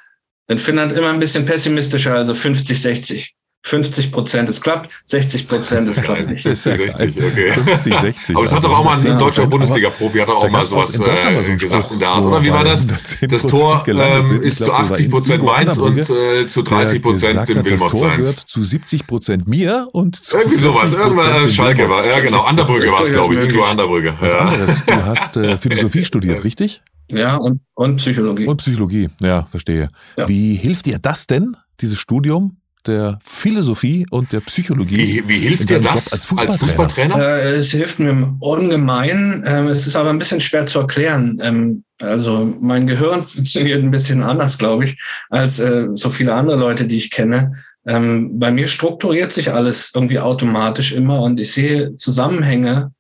[0.49, 3.31] in Finnland immer ein bisschen pessimistischer, also 50-60.
[3.67, 6.43] 50 Prozent, es klappt, 60 Prozent, es klappt nicht.
[6.43, 7.49] 50, 60, okay.
[7.51, 8.37] 50, 60.
[8.37, 11.43] Aber es hat doch auch mal ein deutscher Bundesliga-Profi, hat doch auch mal sowas äh,
[11.43, 12.87] so gesagt in der Art, oder wie war das?
[13.23, 17.93] Das Tor ähm, ist zu 80 Prozent Mainz und äh, zu 30 Prozent im Wilmots
[17.93, 22.07] Das Tor gehört zu 70 Prozent mir und zu Irgendwie sowas, irgendwann äh, Schalke war,
[22.07, 24.15] ja genau, Anderbrügge war es, glaube ich, irgendwo Anderbrügge.
[24.21, 26.83] Was anderes, du hast äh, Philosophie studiert, richtig?
[27.09, 28.47] Ja, und, und Psychologie.
[28.47, 29.89] Und Psychologie, ja, verstehe.
[30.17, 30.29] Ja.
[30.29, 32.59] Wie hilft dir das denn, dieses Studium?
[32.87, 34.97] Der Philosophie und der Psychologie.
[34.97, 36.51] Wie, wie hilft dir das als Fußballtrainer?
[36.51, 37.19] Als Fußballtrainer?
[37.19, 39.43] Äh, es hilft mir ungemein.
[39.47, 41.39] Ähm, es ist aber ein bisschen schwer zu erklären.
[41.43, 44.99] Ähm, also mein Gehirn funktioniert ein bisschen anders, glaube ich,
[45.31, 47.53] als äh, so viele andere Leute, die ich kenne.
[47.87, 52.93] Ähm, bei mir strukturiert sich alles irgendwie automatisch immer und ich sehe Zusammenhänge,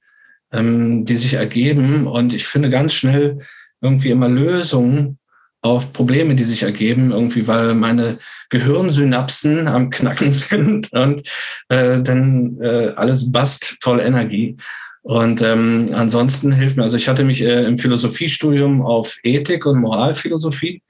[0.52, 3.38] ähm, die sich ergeben und ich finde ganz schnell
[3.80, 5.18] irgendwie immer Lösungen
[5.64, 8.18] auf Probleme, die sich ergeben, irgendwie, weil meine
[8.50, 11.26] Gehirnsynapsen am Knacken sind und
[11.70, 14.58] äh, dann äh, alles bast voll Energie.
[15.00, 19.80] Und ähm, ansonsten hilft mir, also ich hatte mich äh, im Philosophiestudium auf Ethik und
[19.80, 20.82] Moralphilosophie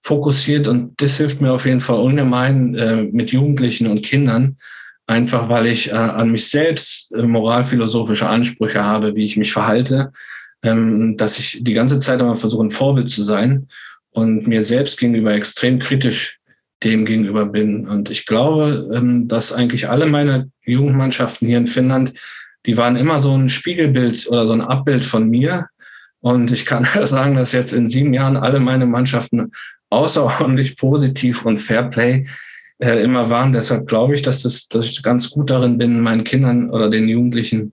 [0.00, 4.58] fokussiert und das hilft mir auf jeden Fall ungemein äh, mit Jugendlichen und Kindern,
[5.06, 10.12] einfach weil ich äh, an mich selbst äh, moralphilosophische Ansprüche habe, wie ich mich verhalte,
[10.62, 13.68] ähm, dass ich die ganze Zeit immer versuche, ein Vorbild zu sein
[14.18, 16.40] und mir selbst gegenüber extrem kritisch
[16.84, 17.88] dem gegenüber bin.
[17.88, 22.14] Und ich glaube, ähm, dass eigentlich alle meine Jugendmannschaften hier in Finnland,
[22.66, 25.68] die waren immer so ein Spiegelbild oder so ein Abbild von mir.
[26.20, 29.52] Und ich kann sagen, dass jetzt in sieben Jahren alle meine Mannschaften
[29.90, 32.26] außerordentlich positiv und Fairplay
[32.78, 33.52] äh, immer waren.
[33.52, 37.08] Deshalb glaube ich, dass, das, dass ich ganz gut darin bin, meinen Kindern oder den
[37.08, 37.72] Jugendlichen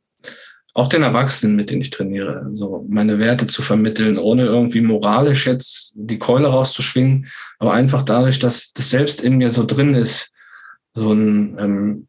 [0.75, 5.47] auch den Erwachsenen, mit denen ich trainiere, so meine Werte zu vermitteln, ohne irgendwie moralisch
[5.47, 7.27] jetzt die Keule rauszuschwingen,
[7.59, 10.31] aber einfach dadurch, dass das selbst in mir so drin ist,
[10.93, 12.07] so ein, ähm,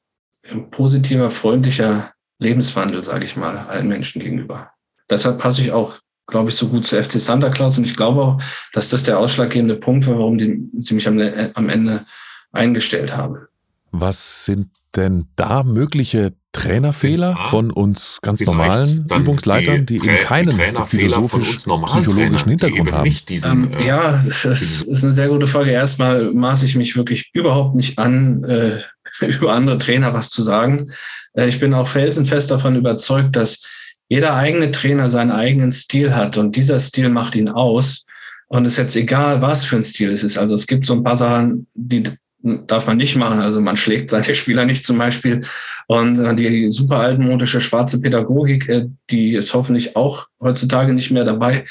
[0.72, 4.70] positiver, freundlicher Lebenswandel, sage ich mal, allen Menschen gegenüber.
[5.08, 8.20] Deshalb passe ich auch, glaube ich, so gut zu FC Santa Claus und ich glaube
[8.20, 11.20] auch, dass das der ausschlaggebende Punkt war, warum die, sie mich am,
[11.54, 12.04] am Ende
[12.50, 13.46] eingestellt haben.
[13.92, 20.18] Was sind denn da mögliche Trainerfehler ja, von uns ganz normalen Übungsleitern, die, die eben
[20.18, 20.56] keinen
[20.86, 23.16] philosophisch-psychologischen Hintergrund haben?
[23.28, 25.70] Diesen, ähm, äh, ja, das ist eine sehr gute Frage.
[25.70, 28.78] Erstmal maße ich mich wirklich überhaupt nicht an, äh,
[29.26, 30.90] über andere Trainer was zu sagen.
[31.34, 33.62] Äh, ich bin auch felsenfest davon überzeugt, dass
[34.08, 38.06] jeder eigene Trainer seinen eigenen Stil hat und dieser Stil macht ihn aus.
[38.48, 40.38] Und es ist jetzt egal, was für ein Stil es ist.
[40.38, 42.04] Also es gibt so ein paar Sachen, die
[42.42, 43.40] darf man nicht machen.
[43.40, 45.42] Also man schlägt seine Spieler nicht zum Beispiel.
[45.86, 51.24] Und äh, die super altmodische schwarze Pädagogik, äh, die ist hoffentlich auch heutzutage nicht mehr
[51.24, 51.64] dabei.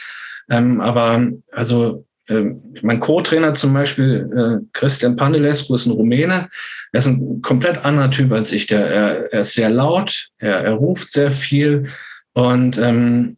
[0.49, 6.49] Ähm, aber also ähm, mein Co-Trainer zum Beispiel, äh, Christian Pandelescu, ist ein Rumäne.
[6.91, 8.71] Er ist ein komplett anderer Typ als ich.
[8.71, 11.87] Er, ist sehr laut, er, er ruft sehr viel
[12.33, 13.37] und ähm,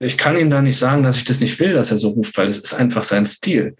[0.00, 2.36] ich kann ihm da nicht sagen, dass ich das nicht will, dass er so ruft,
[2.38, 3.76] weil es ist einfach sein Stil.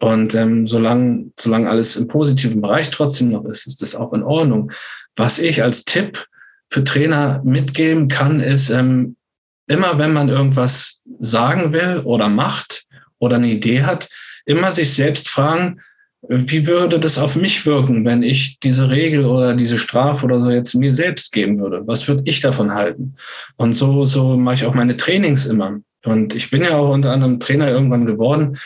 [0.00, 4.22] Und ähm, solange, solange alles im positiven Bereich trotzdem noch ist, ist das auch in
[4.22, 4.72] Ordnung.
[5.14, 6.24] Was ich als Tipp
[6.70, 9.16] für Trainer mitgeben kann, ist, ähm,
[9.66, 12.86] immer wenn man irgendwas sagen will oder macht
[13.18, 14.08] oder eine Idee hat,
[14.46, 15.80] immer sich selbst fragen,
[16.28, 20.50] wie würde das auf mich wirken, wenn ich diese Regel oder diese Strafe oder so
[20.50, 21.82] jetzt mir selbst geben würde?
[21.86, 23.16] Was würde ich davon halten?
[23.56, 25.80] Und so, so mache ich auch meine Trainings immer.
[26.04, 28.56] Und ich bin ja auch unter anderem Trainer irgendwann geworden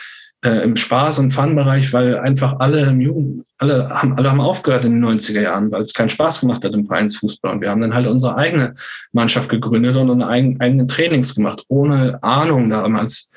[0.45, 4.85] äh, im Spaß- und Fun-Bereich, weil einfach alle im Jugend, alle haben, alle haben aufgehört
[4.85, 7.53] in den 90er Jahren, weil es keinen Spaß gemacht hat im Vereinsfußball.
[7.53, 8.73] Und wir haben dann halt unsere eigene
[9.11, 13.31] Mannschaft gegründet und unsere eigenen, Trainings gemacht, ohne Ahnung damals.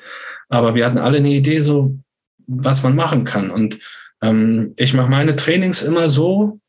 [0.49, 1.97] Aber wir hatten alle eine Idee, so
[2.47, 3.49] was man machen kann.
[3.51, 3.79] Und
[4.21, 6.59] ähm, ich mache meine Trainings immer so,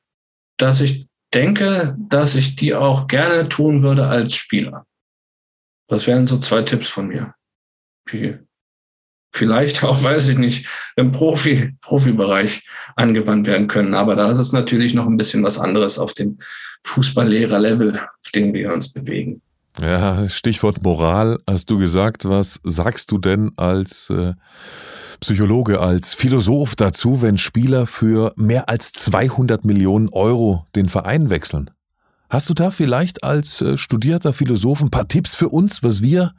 [0.57, 4.87] dass ich denke, dass ich die auch gerne tun würde als Spieler.
[5.89, 7.35] Das wären so zwei Tipps von mir.
[9.33, 10.67] Vielleicht auch, weiß ich nicht,
[10.97, 12.67] im Profi, Profibereich
[12.97, 13.95] angewandt werden können.
[13.95, 16.39] Aber da ist es natürlich noch ein bisschen was anderes auf dem
[16.85, 19.43] Fußballlehrer-Level, auf dem wir uns bewegen.
[19.81, 22.25] Ja, Stichwort Moral hast du gesagt.
[22.25, 24.35] Was sagst du denn als äh,
[25.21, 31.71] Psychologe, als Philosoph dazu, wenn Spieler für mehr als 200 Millionen Euro den Verein wechseln?
[32.29, 36.33] Hast du da vielleicht als äh, studierter Philosoph ein paar Tipps für uns, was wir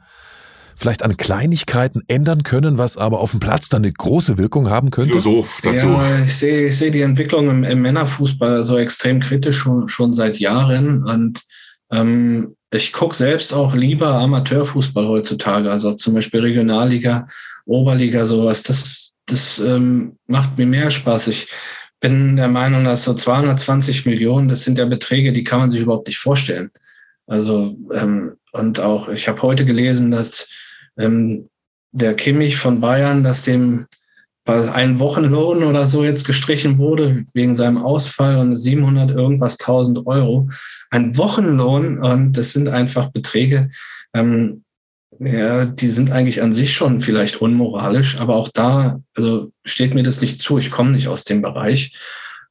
[0.76, 4.90] vielleicht an Kleinigkeiten ändern können, was aber auf dem Platz dann eine große Wirkung haben
[4.90, 5.20] könnte?
[5.20, 5.88] Philosoph dazu.
[5.88, 10.12] Ja, ich sehe, ich sehe die Entwicklung im, im Männerfußball so extrem kritisch schon, schon
[10.12, 11.42] seit Jahren und
[11.90, 17.26] ähm, ich gucke selbst auch lieber Amateurfußball heutzutage, also zum Beispiel Regionalliga
[17.64, 21.28] Oberliga, sowas, das, das ähm, macht mir mehr Spaß.
[21.28, 21.48] Ich
[22.00, 25.80] bin der Meinung, dass so 220 Millionen, das sind ja Beträge, die kann man sich
[25.80, 26.70] überhaupt nicht vorstellen.
[27.26, 30.48] Also, ähm, und auch, ich habe heute gelesen, dass
[30.98, 31.48] ähm,
[31.92, 33.86] der Kimmich von Bayern, dass dem
[34.44, 40.48] ein Wochenlohn oder so jetzt gestrichen wurde wegen seinem Ausfall und 700 irgendwas 1000 Euro.
[40.90, 43.70] Ein Wochenlohn und das sind einfach Beträge,
[44.14, 44.64] ähm,
[45.20, 50.02] ja, die sind eigentlich an sich schon vielleicht unmoralisch, aber auch da, also steht mir
[50.02, 50.58] das nicht zu.
[50.58, 51.92] Ich komme nicht aus dem Bereich.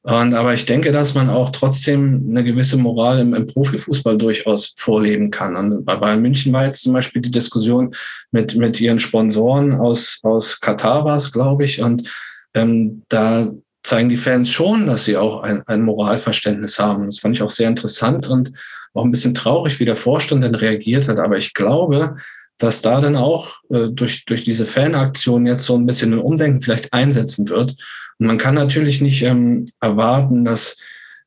[0.04, 4.74] Und, aber ich denke, dass man auch trotzdem eine gewisse Moral im, im Profifußball durchaus
[4.76, 5.54] vorleben kann.
[5.54, 7.92] Und bei Bayern München war jetzt zum Beispiel die Diskussion
[8.32, 11.80] mit, mit ihren Sponsoren aus, aus Katar war es, glaube ich.
[11.80, 12.10] Und
[12.54, 13.52] ähm, da
[13.84, 17.06] zeigen die Fans schon, dass sie auch ein, ein Moralverständnis haben.
[17.06, 18.52] Das fand ich auch sehr interessant und
[18.94, 21.18] auch ein bisschen traurig, wie der Vorstand dann reagiert hat.
[21.18, 22.16] Aber ich glaube,
[22.62, 26.60] dass da dann auch äh, durch, durch diese Fanaktion jetzt so ein bisschen ein Umdenken
[26.60, 27.74] vielleicht einsetzen wird.
[28.18, 30.76] Und man kann natürlich nicht ähm, erwarten, dass,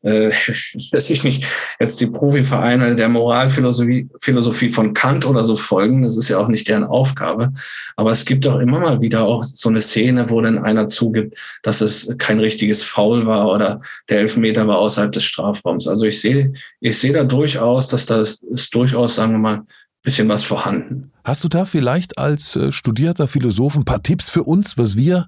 [0.04, 0.32] äh,
[0.94, 1.46] dass ich nicht
[1.78, 6.04] jetzt die Profivereine der Moralphilosophie Philosophie von Kant oder so folgen.
[6.04, 7.52] Das ist ja auch nicht deren Aufgabe.
[7.98, 11.38] Aber es gibt auch immer mal wieder auch so eine Szene, wo dann einer zugibt,
[11.64, 15.86] dass es kein richtiges Foul war oder der Elfmeter war außerhalb des Strafraums.
[15.86, 19.64] Also ich sehe, ich sehe da durchaus, dass das ist durchaus, sagen wir mal,
[20.06, 21.12] bisschen was vorhanden.
[21.26, 25.28] Hast du da vielleicht als äh, studierter Philosoph ein paar Tipps für uns, was wir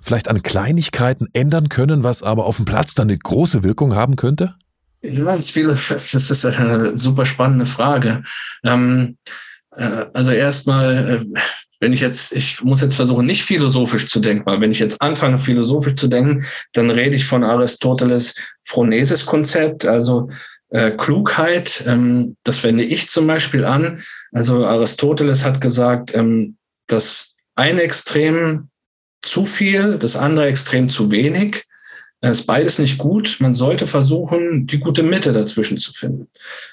[0.00, 4.14] vielleicht an Kleinigkeiten ändern können, was aber auf dem Platz dann eine große Wirkung haben
[4.14, 4.54] könnte?
[5.02, 8.22] Ja, das ist eine super spannende Frage.
[8.62, 9.18] Ähm,
[9.72, 11.40] äh, also erstmal, äh,
[11.80, 15.02] wenn ich jetzt, ich muss jetzt versuchen, nicht philosophisch zu denken, weil wenn ich jetzt
[15.02, 20.28] anfange, philosophisch zu denken, dann rede ich von Aristoteles Phronesis-Konzept, also
[20.70, 24.02] äh, Klugheit, ähm, das wende ich zum Beispiel an.
[24.32, 28.68] Also Aristoteles hat gesagt, ähm, dass ein Extrem
[29.22, 31.64] zu viel, das andere Extrem zu wenig.
[32.20, 33.36] Es ist beides nicht gut.
[33.38, 36.28] Man sollte versuchen, die gute Mitte dazwischen zu finden.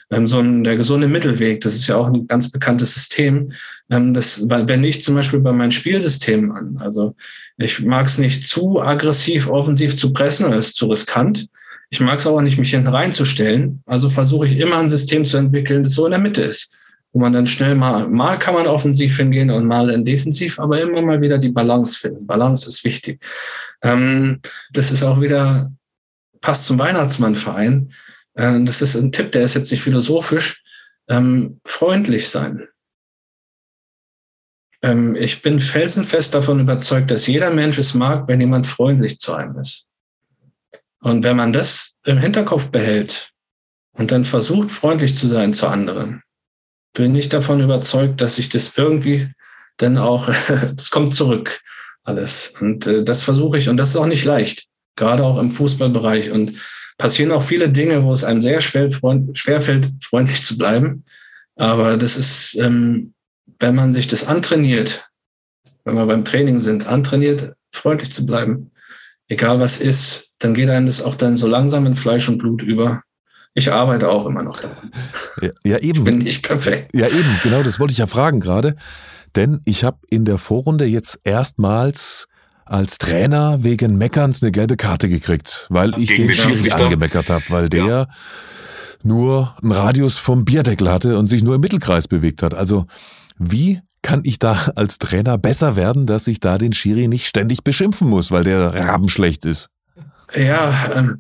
[0.10, 3.52] Ähm, so ein, der gesunde Mittelweg, das ist ja auch ein ganz bekanntes System.
[3.92, 6.78] Ähm, das wende ich zum Beispiel bei meinen Spielsystemen an.
[6.80, 7.16] Also
[7.58, 11.48] ich mag es nicht zu aggressiv, offensiv zu pressen, das ist zu riskant.
[11.90, 13.82] Ich mag es aber nicht, mich hinten reinzustellen.
[13.86, 16.76] Also versuche ich immer ein System zu entwickeln, das so in der Mitte ist.
[17.14, 20.82] Wo man dann schnell mal, mal kann man offensiv hingehen und mal in defensiv, aber
[20.82, 22.28] immer mal wieder die Balance finden.
[22.28, 23.24] Balance ist wichtig.
[23.82, 24.42] Ähm,
[24.74, 25.72] das ist auch wieder,
[26.42, 27.94] passt zum Weihnachtsmannverein.
[28.34, 30.62] Äh, das ist ein Tipp, der ist jetzt nicht philosophisch.
[31.08, 32.68] Ähm, freundlich sein.
[34.82, 39.34] Ähm, ich bin felsenfest davon überzeugt, dass jeder Mensch es mag, wenn jemand freundlich zu
[39.34, 39.88] einem ist.
[41.06, 43.30] Und wenn man das im Hinterkopf behält
[43.92, 46.24] und dann versucht, freundlich zu sein zu anderen,
[46.94, 49.32] bin ich davon überzeugt, dass sich das irgendwie
[49.78, 50.30] dann auch,
[50.78, 51.62] es kommt zurück,
[52.06, 52.56] alles.
[52.60, 54.66] Und äh, das versuche ich und das ist auch nicht leicht,
[54.96, 56.32] gerade auch im Fußballbereich.
[56.32, 56.60] Und
[56.98, 61.06] passieren auch viele Dinge, wo es einem sehr schwer, freund, schwer fällt, freundlich zu bleiben.
[61.56, 63.14] Aber das ist, ähm,
[63.60, 65.08] wenn man sich das antrainiert,
[65.84, 68.72] wenn wir beim Training sind, antrainiert, freundlich zu bleiben,
[69.28, 72.62] egal was ist, dann geht einem das auch dann so langsam in Fleisch und Blut
[72.62, 73.02] über.
[73.54, 74.92] Ich arbeite auch immer noch daran.
[75.42, 76.00] Ja, ja eben.
[76.00, 76.92] Ich bin nicht perfekt.
[76.94, 78.76] Ja, eben, genau, das wollte ich ja fragen gerade.
[79.36, 82.28] Denn ich habe in der Vorrunde jetzt erstmals
[82.66, 86.84] als Trainer wegen Meckerns eine gelbe Karte gekriegt, weil ich Gegen den den Schiri Schiedsrichter?
[86.86, 88.08] angemeckert habe, weil der Ja.
[89.04, 92.54] nur einen Radius vom Bierdeckel hatte und sich nur im Mittelkreis bewegt hat.
[92.56, 92.86] Also
[93.38, 97.64] wie kann ich da als Trainer besser werden, dass ich da den Schiri nicht ständig
[97.64, 99.70] beschimpfen muss, weil der rabenschlecht ist?
[100.34, 101.18] Ja, ähm,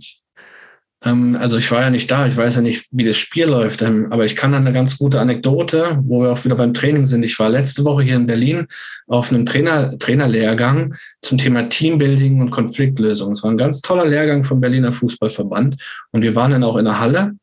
[1.03, 3.81] ähm, also ich war ja nicht da, ich weiß ja nicht, wie das Spiel läuft,
[3.81, 7.05] ähm, aber ich kann da eine ganz gute Anekdote, wo wir auch wieder beim Training
[7.05, 7.23] sind.
[7.23, 8.67] Ich war letzte Woche hier in Berlin
[9.07, 13.33] auf einem Trainer, Trainerlehrgang zum Thema Teambuilding und Konfliktlösung.
[13.33, 15.75] Es war ein ganz toller Lehrgang vom Berliner Fußballverband
[16.11, 17.35] und wir waren dann auch in der Halle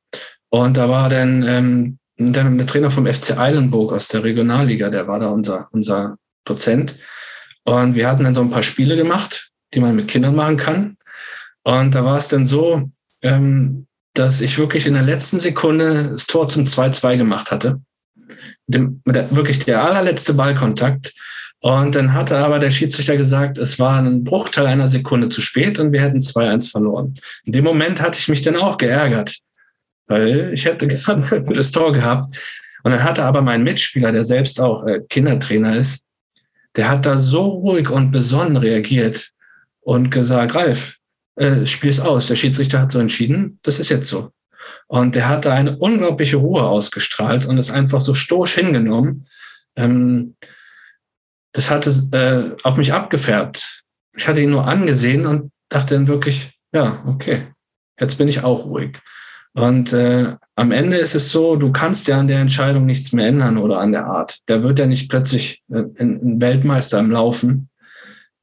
[0.50, 5.08] und da war dann ähm, dann der Trainer vom FC Eilenburg aus der Regionalliga, der
[5.08, 6.98] war da unser, unser Dozent.
[7.64, 10.96] Und wir hatten dann so ein paar Spiele gemacht, die man mit Kindern machen kann.
[11.64, 12.90] Und da war es dann so,
[13.22, 17.80] ähm, dass ich wirklich in der letzten Sekunde das Tor zum 2-2 gemacht hatte.
[18.66, 21.12] Dem, der, wirklich der allerletzte Ballkontakt.
[21.60, 25.78] Und dann hatte aber der Schiedsrichter gesagt, es war ein Bruchteil einer Sekunde zu spät
[25.78, 27.14] und wir hätten 2-1 verloren.
[27.44, 29.38] In dem Moment hatte ich mich dann auch geärgert,
[30.08, 32.36] weil ich hätte gerne das Tor gehabt.
[32.82, 36.04] Und dann hatte aber mein Mitspieler, der selbst auch äh, Kindertrainer ist,
[36.74, 39.30] der hat da so ruhig und besonnen reagiert
[39.82, 40.96] und gesagt, Ralf,
[41.36, 42.26] äh, spiel's aus.
[42.26, 44.32] Der Schiedsrichter hat so entschieden, das ist jetzt so.
[44.86, 49.26] Und der hat da eine unglaubliche Ruhe ausgestrahlt und es einfach so stoisch hingenommen.
[49.76, 50.36] Ähm,
[51.52, 53.84] das hatte äh, auf mich abgefärbt.
[54.16, 57.48] Ich hatte ihn nur angesehen und dachte dann wirklich, ja, okay,
[57.98, 58.98] jetzt bin ich auch ruhig.
[59.54, 63.26] Und äh, am Ende ist es so, du kannst ja an der Entscheidung nichts mehr
[63.26, 64.38] ändern oder an der Art.
[64.48, 67.68] Der wird ja nicht plötzlich äh, ein Weltmeister im Laufen.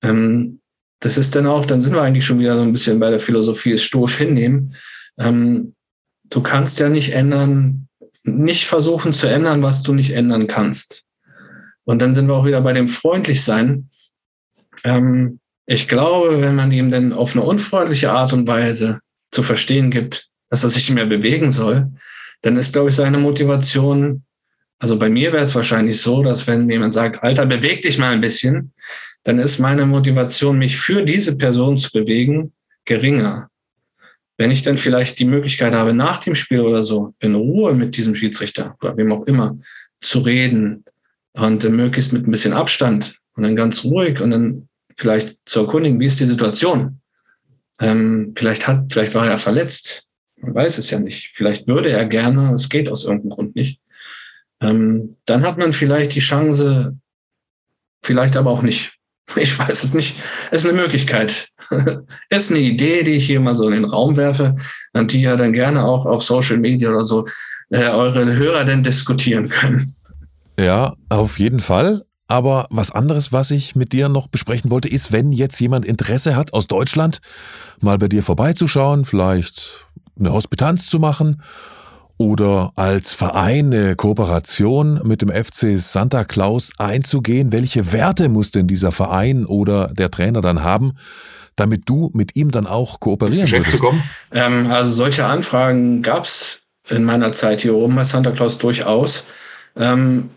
[0.04, 0.58] Ähm,
[0.99, 3.19] das ist dann auch, dann sind wir eigentlich schon wieder so ein bisschen bei der
[3.19, 4.75] Philosophie, es stoisch hinnehmen.
[5.17, 5.75] Ähm,
[6.25, 7.88] du kannst ja nicht ändern,
[8.23, 11.05] nicht versuchen zu ändern, was du nicht ändern kannst.
[11.85, 13.89] Und dann sind wir auch wieder bei dem freundlich sein.
[14.83, 18.99] Ähm, ich glaube, wenn man ihm dann auf eine unfreundliche Art und Weise
[19.31, 21.91] zu verstehen gibt, dass er sich mehr bewegen soll,
[22.41, 24.23] dann ist, glaube ich, seine Motivation,
[24.79, 28.13] also bei mir wäre es wahrscheinlich so, dass wenn jemand sagt, Alter, beweg dich mal
[28.13, 28.73] ein bisschen,
[29.23, 32.53] dann ist meine Motivation, mich für diese Person zu bewegen,
[32.86, 33.49] geringer.
[34.38, 37.97] Wenn ich dann vielleicht die Möglichkeit habe, nach dem Spiel oder so in Ruhe mit
[37.97, 39.58] diesem Schiedsrichter oder wem auch immer
[39.99, 40.86] zu reden
[41.34, 45.62] und äh, möglichst mit ein bisschen Abstand und dann ganz ruhig und dann vielleicht zu
[45.62, 47.01] erkundigen, wie ist die Situation?
[47.82, 50.05] Ähm, vielleicht hat, vielleicht war er verletzt.
[50.38, 51.32] Man weiß es ja nicht.
[51.36, 53.82] Vielleicht würde er gerne, es geht aus irgendeinem Grund nicht.
[54.62, 56.97] Ähm, dann hat man vielleicht die Chance,
[58.03, 58.98] vielleicht aber auch nicht.
[59.35, 60.15] Ich weiß es nicht.
[60.51, 61.49] Es ist eine Möglichkeit.
[61.69, 61.97] Es
[62.29, 64.55] ist eine Idee, die ich hier mal so in den Raum werfe
[64.93, 67.25] und die ja dann gerne auch auf Social Media oder so
[67.69, 69.93] äh, eure Hörer dann diskutieren können.
[70.59, 72.03] Ja, auf jeden Fall.
[72.27, 76.35] Aber was anderes, was ich mit dir noch besprechen wollte, ist, wenn jetzt jemand Interesse
[76.35, 77.21] hat aus Deutschland,
[77.81, 79.87] mal bei dir vorbeizuschauen, vielleicht
[80.19, 81.41] eine Hospitanz zu machen
[82.19, 87.53] oder als Verein eine Kooperation mit dem FC Santa Claus einzugehen.
[87.53, 90.91] Welche Werte muss denn dieser Verein oder der Trainer dann haben,
[91.55, 93.79] damit du mit ihm dann auch kooperieren zu würdest?
[93.79, 94.03] kommen?
[94.34, 99.23] Ähm, also solche Anfragen gab es in meiner Zeit hier oben bei Santa Claus durchaus.
[99.77, 100.29] Ähm,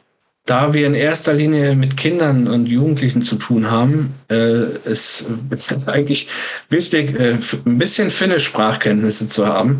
[0.44, 5.26] da wir in erster Linie mit Kindern und Jugendlichen zu tun haben, äh, ist
[5.86, 6.28] eigentlich
[6.68, 9.78] wichtig, äh, ein bisschen Finnisch-Sprachkenntnisse zu haben,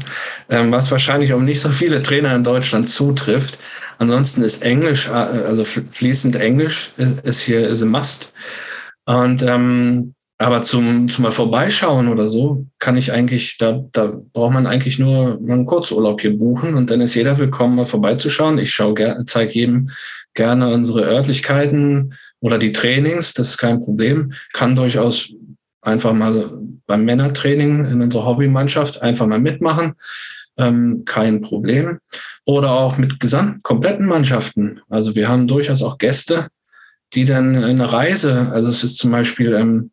[0.51, 3.59] ähm, was wahrscheinlich auf nicht so viele Trainer in Deutschland zutrifft.
[3.99, 6.91] Ansonsten ist Englisch, äh, also fließend Englisch,
[7.25, 8.33] ist hier ist ein Must.
[9.05, 14.55] Und ähm, aber zum, zum mal vorbeischauen oder so, kann ich eigentlich, da, da braucht
[14.55, 18.59] man eigentlich nur einen Kurzurlaub hier buchen und dann ist jeder willkommen, mal vorbeizuschauen.
[18.59, 19.89] Ich schaue zeige jedem
[20.35, 24.33] gerne unsere Örtlichkeiten oder die Trainings, das ist kein Problem.
[24.53, 25.33] Kann durchaus
[25.81, 26.53] einfach mal
[26.87, 29.95] beim Männertraining in unserer Hobbymannschaft einfach mal mitmachen.
[30.57, 31.99] Ähm, kein Problem.
[32.45, 34.81] Oder auch mit gesamt kompletten Mannschaften.
[34.89, 36.49] Also wir haben durchaus auch Gäste,
[37.15, 39.91] die dann eine Reise, also es ist zum Beispiel ähm,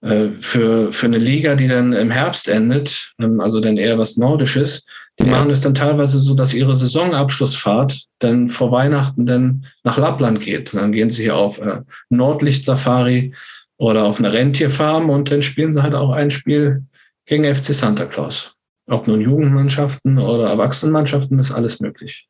[0.00, 4.16] äh, für, für eine Liga, die dann im Herbst endet, ähm, also dann eher was
[4.16, 4.86] Nordisches,
[5.18, 10.40] die machen es dann teilweise so, dass ihre Saisonabschlussfahrt dann vor Weihnachten dann nach Lappland
[10.40, 10.74] geht.
[10.74, 13.34] Und dann gehen sie hier auf äh, Nordlicht-Safari
[13.78, 16.84] oder auf eine Rentierfarm und dann spielen sie halt auch ein Spiel
[17.24, 18.54] gegen FC Santa Claus.
[18.88, 22.28] Ob nun Jugendmannschaften oder Erwachsenenmannschaften, ist alles möglich.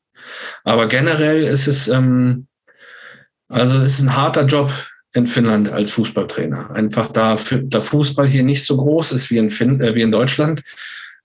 [0.64, 2.46] Aber generell ist es, ähm,
[3.48, 4.72] Also es ist ein harter Job
[5.12, 6.70] in Finnland als Fußballtrainer.
[6.70, 10.12] Einfach da, da Fußball hier nicht so groß ist wie in, fin äh, wie in
[10.12, 10.62] Deutschland,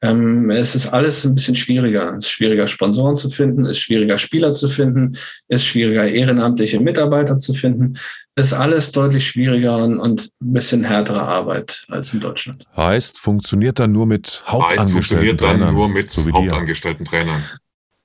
[0.03, 2.17] ähm, es ist alles ein bisschen schwieriger.
[2.17, 5.11] Es ist schwieriger, Sponsoren zu finden, es ist schwieriger, Spieler zu finden,
[5.47, 7.93] es ist schwieriger, ehrenamtliche Mitarbeiter zu finden.
[8.35, 12.65] Es ist alles deutlich schwieriger und, und ein bisschen härtere Arbeit als in Deutschland.
[12.75, 17.43] Heißt, funktioniert dann nur mit Hauptangestellten heißt, funktioniert dann nur mit so Hauptangestellten Trainern.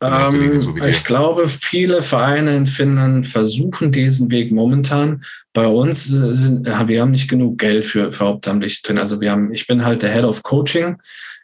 [0.03, 5.23] Ähm, so ich glaube, viele Vereine in Finnland versuchen diesen Weg momentan.
[5.55, 9.01] Bei uns äh, sind, wir haben nicht genug Geld für, für hauptamtliche Trainer.
[9.01, 10.99] Also wir haben, ich bin halt der Head of Coaching.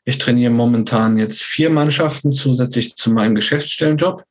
[0.05, 4.25] Ich trainiere momentan jetzt vier Mannschaften zusätzlich zu meinem Geschäftsstellenjob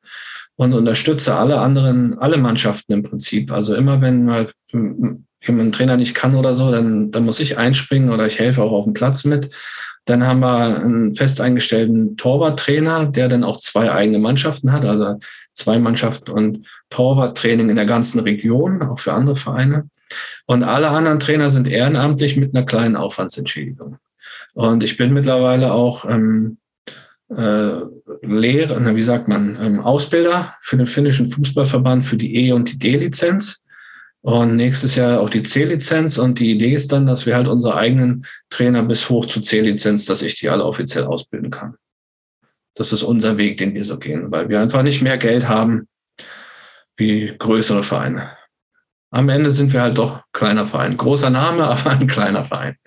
[0.55, 3.51] und unterstütze alle anderen, alle Mannschaften im Prinzip.
[3.51, 7.57] Also immer wenn mal jemand ein Trainer nicht kann oder so, dann, dann muss ich
[7.57, 9.49] einspringen oder ich helfe auch auf dem Platz mit.
[10.05, 15.19] Dann haben wir einen fest eingestellten Torwarttrainer, der dann auch zwei eigene Mannschaften hat, also
[15.53, 19.89] zwei Mannschaften und Torwarttraining in der ganzen Region, auch für andere Vereine.
[20.45, 23.97] Und alle anderen Trainer sind ehrenamtlich mit einer kleinen Aufwandsentschädigung.
[24.53, 26.57] Und ich bin mittlerweile auch ähm,
[27.29, 27.81] äh,
[28.21, 32.79] Lehrer, wie sagt man, ähm, Ausbilder für den finnischen Fußballverband für die E- und die
[32.79, 33.63] D-Lizenz.
[34.23, 36.17] Und nächstes Jahr auch die C-Lizenz.
[36.17, 40.05] Und die Idee ist dann, dass wir halt unsere eigenen Trainer bis hoch zur C-Lizenz,
[40.05, 41.75] dass ich die alle offiziell ausbilden kann.
[42.75, 45.87] Das ist unser Weg, den wir so gehen, weil wir einfach nicht mehr Geld haben
[46.97, 48.37] wie größere Vereine.
[49.09, 50.97] Am Ende sind wir halt doch kleiner Verein.
[50.97, 52.77] Großer Name, aber ein kleiner Verein.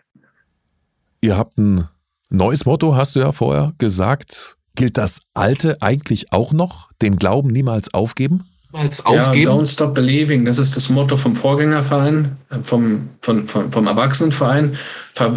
[1.24, 1.88] Ihr habt ein
[2.28, 4.58] neues Motto, hast du ja vorher gesagt.
[4.74, 6.90] Gilt das alte eigentlich auch noch?
[7.00, 8.44] Den Glauben niemals aufgeben?
[8.70, 9.50] Niemals aufgeben?
[9.50, 10.44] Ja, don't stop believing.
[10.44, 14.76] Das ist das Motto vom Vorgängerverein, äh, vom, vom, vom, vom Erwachsenenverein.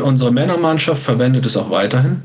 [0.04, 2.22] Unsere Männermannschaft verwendet es auch weiterhin.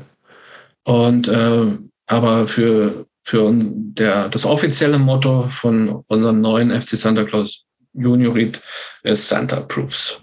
[0.83, 1.67] Und äh,
[2.07, 8.61] aber für, für der, das offizielle Motto von unserem neuen FC Santa Claus Juniorit
[9.03, 10.19] ist Santa Proofs.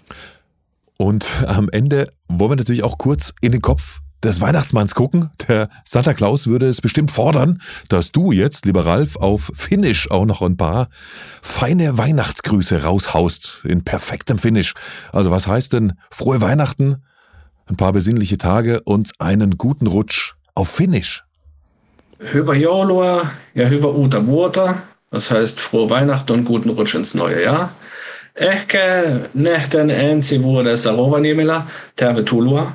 [1.01, 5.31] Und am Ende wollen wir natürlich auch kurz in den Kopf des Weihnachtsmanns gucken.
[5.47, 10.25] Der Santa Claus würde es bestimmt fordern, dass du jetzt, lieber Ralf, auf Finnisch auch
[10.25, 10.89] noch ein paar
[11.41, 13.61] feine Weihnachtsgrüße raushaust.
[13.63, 14.75] In perfektem Finnisch.
[15.11, 16.97] Also was heißt denn frohe Weihnachten,
[17.67, 21.23] ein paar besinnliche Tage und einen guten Rutsch auf Finnisch?
[22.19, 23.25] Hyvä joulua
[23.55, 24.75] ja hyvä uutta vuotta.
[25.09, 27.71] Das heißt frohe Weihnachten und guten Rutsch ins neue Jahr.
[28.35, 29.03] Ehkä
[29.33, 31.61] nähden ensi vuodessa Rovaniemellä,
[31.95, 32.71] tervetuloa.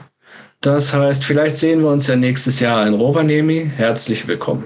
[0.66, 3.70] Das heißt, vielleicht sehen wir uns ja nächstes Jahr in Rovaniemi.
[3.76, 4.64] Herzlich willkommen.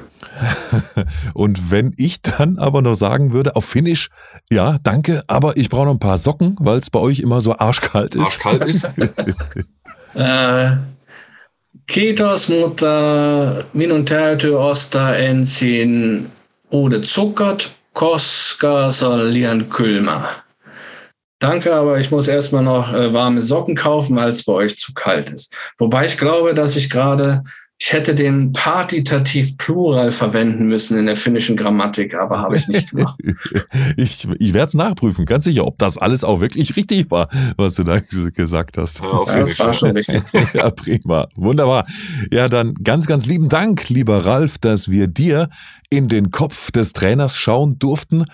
[1.35, 4.09] Und wenn ich dann aber noch sagen würde auf Finnisch,
[4.51, 7.57] ja, danke, aber ich brauche noch ein paar Socken, weil es bei euch immer so
[7.57, 8.23] arschkalt ist.
[8.23, 8.85] Arschkalt ist.
[10.15, 10.77] äh,
[11.87, 16.31] kiitos, mutta minun täytyy ostaa ensin
[16.73, 20.23] uudet sukat, koska se on liian kylmä.
[21.41, 24.93] Danke, aber ich muss erstmal noch äh, warme Socken kaufen, weil es bei euch zu
[24.93, 25.57] kalt ist.
[25.79, 27.43] Wobei ich glaube, dass ich gerade,
[27.79, 32.91] ich hätte den Partitativ Plural verwenden müssen in der finnischen Grammatik, aber habe ich nicht
[32.91, 33.19] gemacht.
[33.97, 37.27] ich ich werde es nachprüfen, ganz sicher, ob das alles auch wirklich richtig war,
[37.57, 39.01] was du da gesagt hast.
[39.01, 40.23] Ja, das war schon richtig.
[40.53, 41.27] ja, prima.
[41.37, 41.87] Wunderbar.
[42.31, 45.49] Ja, dann ganz, ganz lieben Dank, lieber Ralf, dass wir dir
[45.89, 48.27] in den Kopf des Trainers schauen durften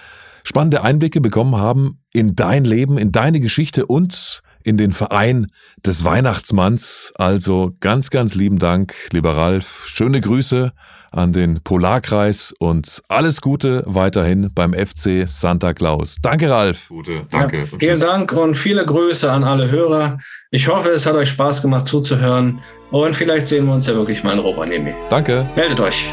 [0.46, 5.46] spannende Einblicke bekommen haben in dein Leben, in deine Geschichte und in den Verein
[5.84, 7.12] des Weihnachtsmanns.
[7.16, 9.86] Also ganz, ganz lieben Dank, lieber Ralf.
[9.88, 10.72] Schöne Grüße
[11.10, 16.16] an den Polarkreis und alles Gute weiterhin beim FC Santa Claus.
[16.22, 16.88] Danke, Ralf.
[16.88, 17.60] Gute, danke.
[17.60, 20.18] Ja, vielen Dank und viele Grüße an alle Hörer.
[20.50, 24.22] Ich hoffe, es hat euch Spaß gemacht zuzuhören und vielleicht sehen wir uns ja wirklich
[24.22, 24.94] mal in Rovaniemi.
[25.10, 25.48] Danke.
[25.56, 26.04] Meldet euch.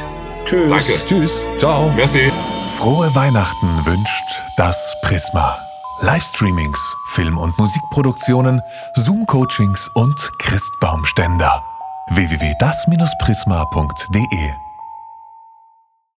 [0.46, 0.70] Tschüss.
[0.70, 0.94] Danke.
[1.06, 1.46] Tschüss.
[1.60, 1.92] Ciao.
[1.96, 2.32] Merci.
[2.84, 5.58] Frohe Weihnachten wünscht das Prisma.
[6.02, 8.62] Livestreamings, Film- und Musikproduktionen,
[8.96, 11.64] Zoom-Coachings und Christbaumständer.
[12.10, 14.63] www.das-prisma.de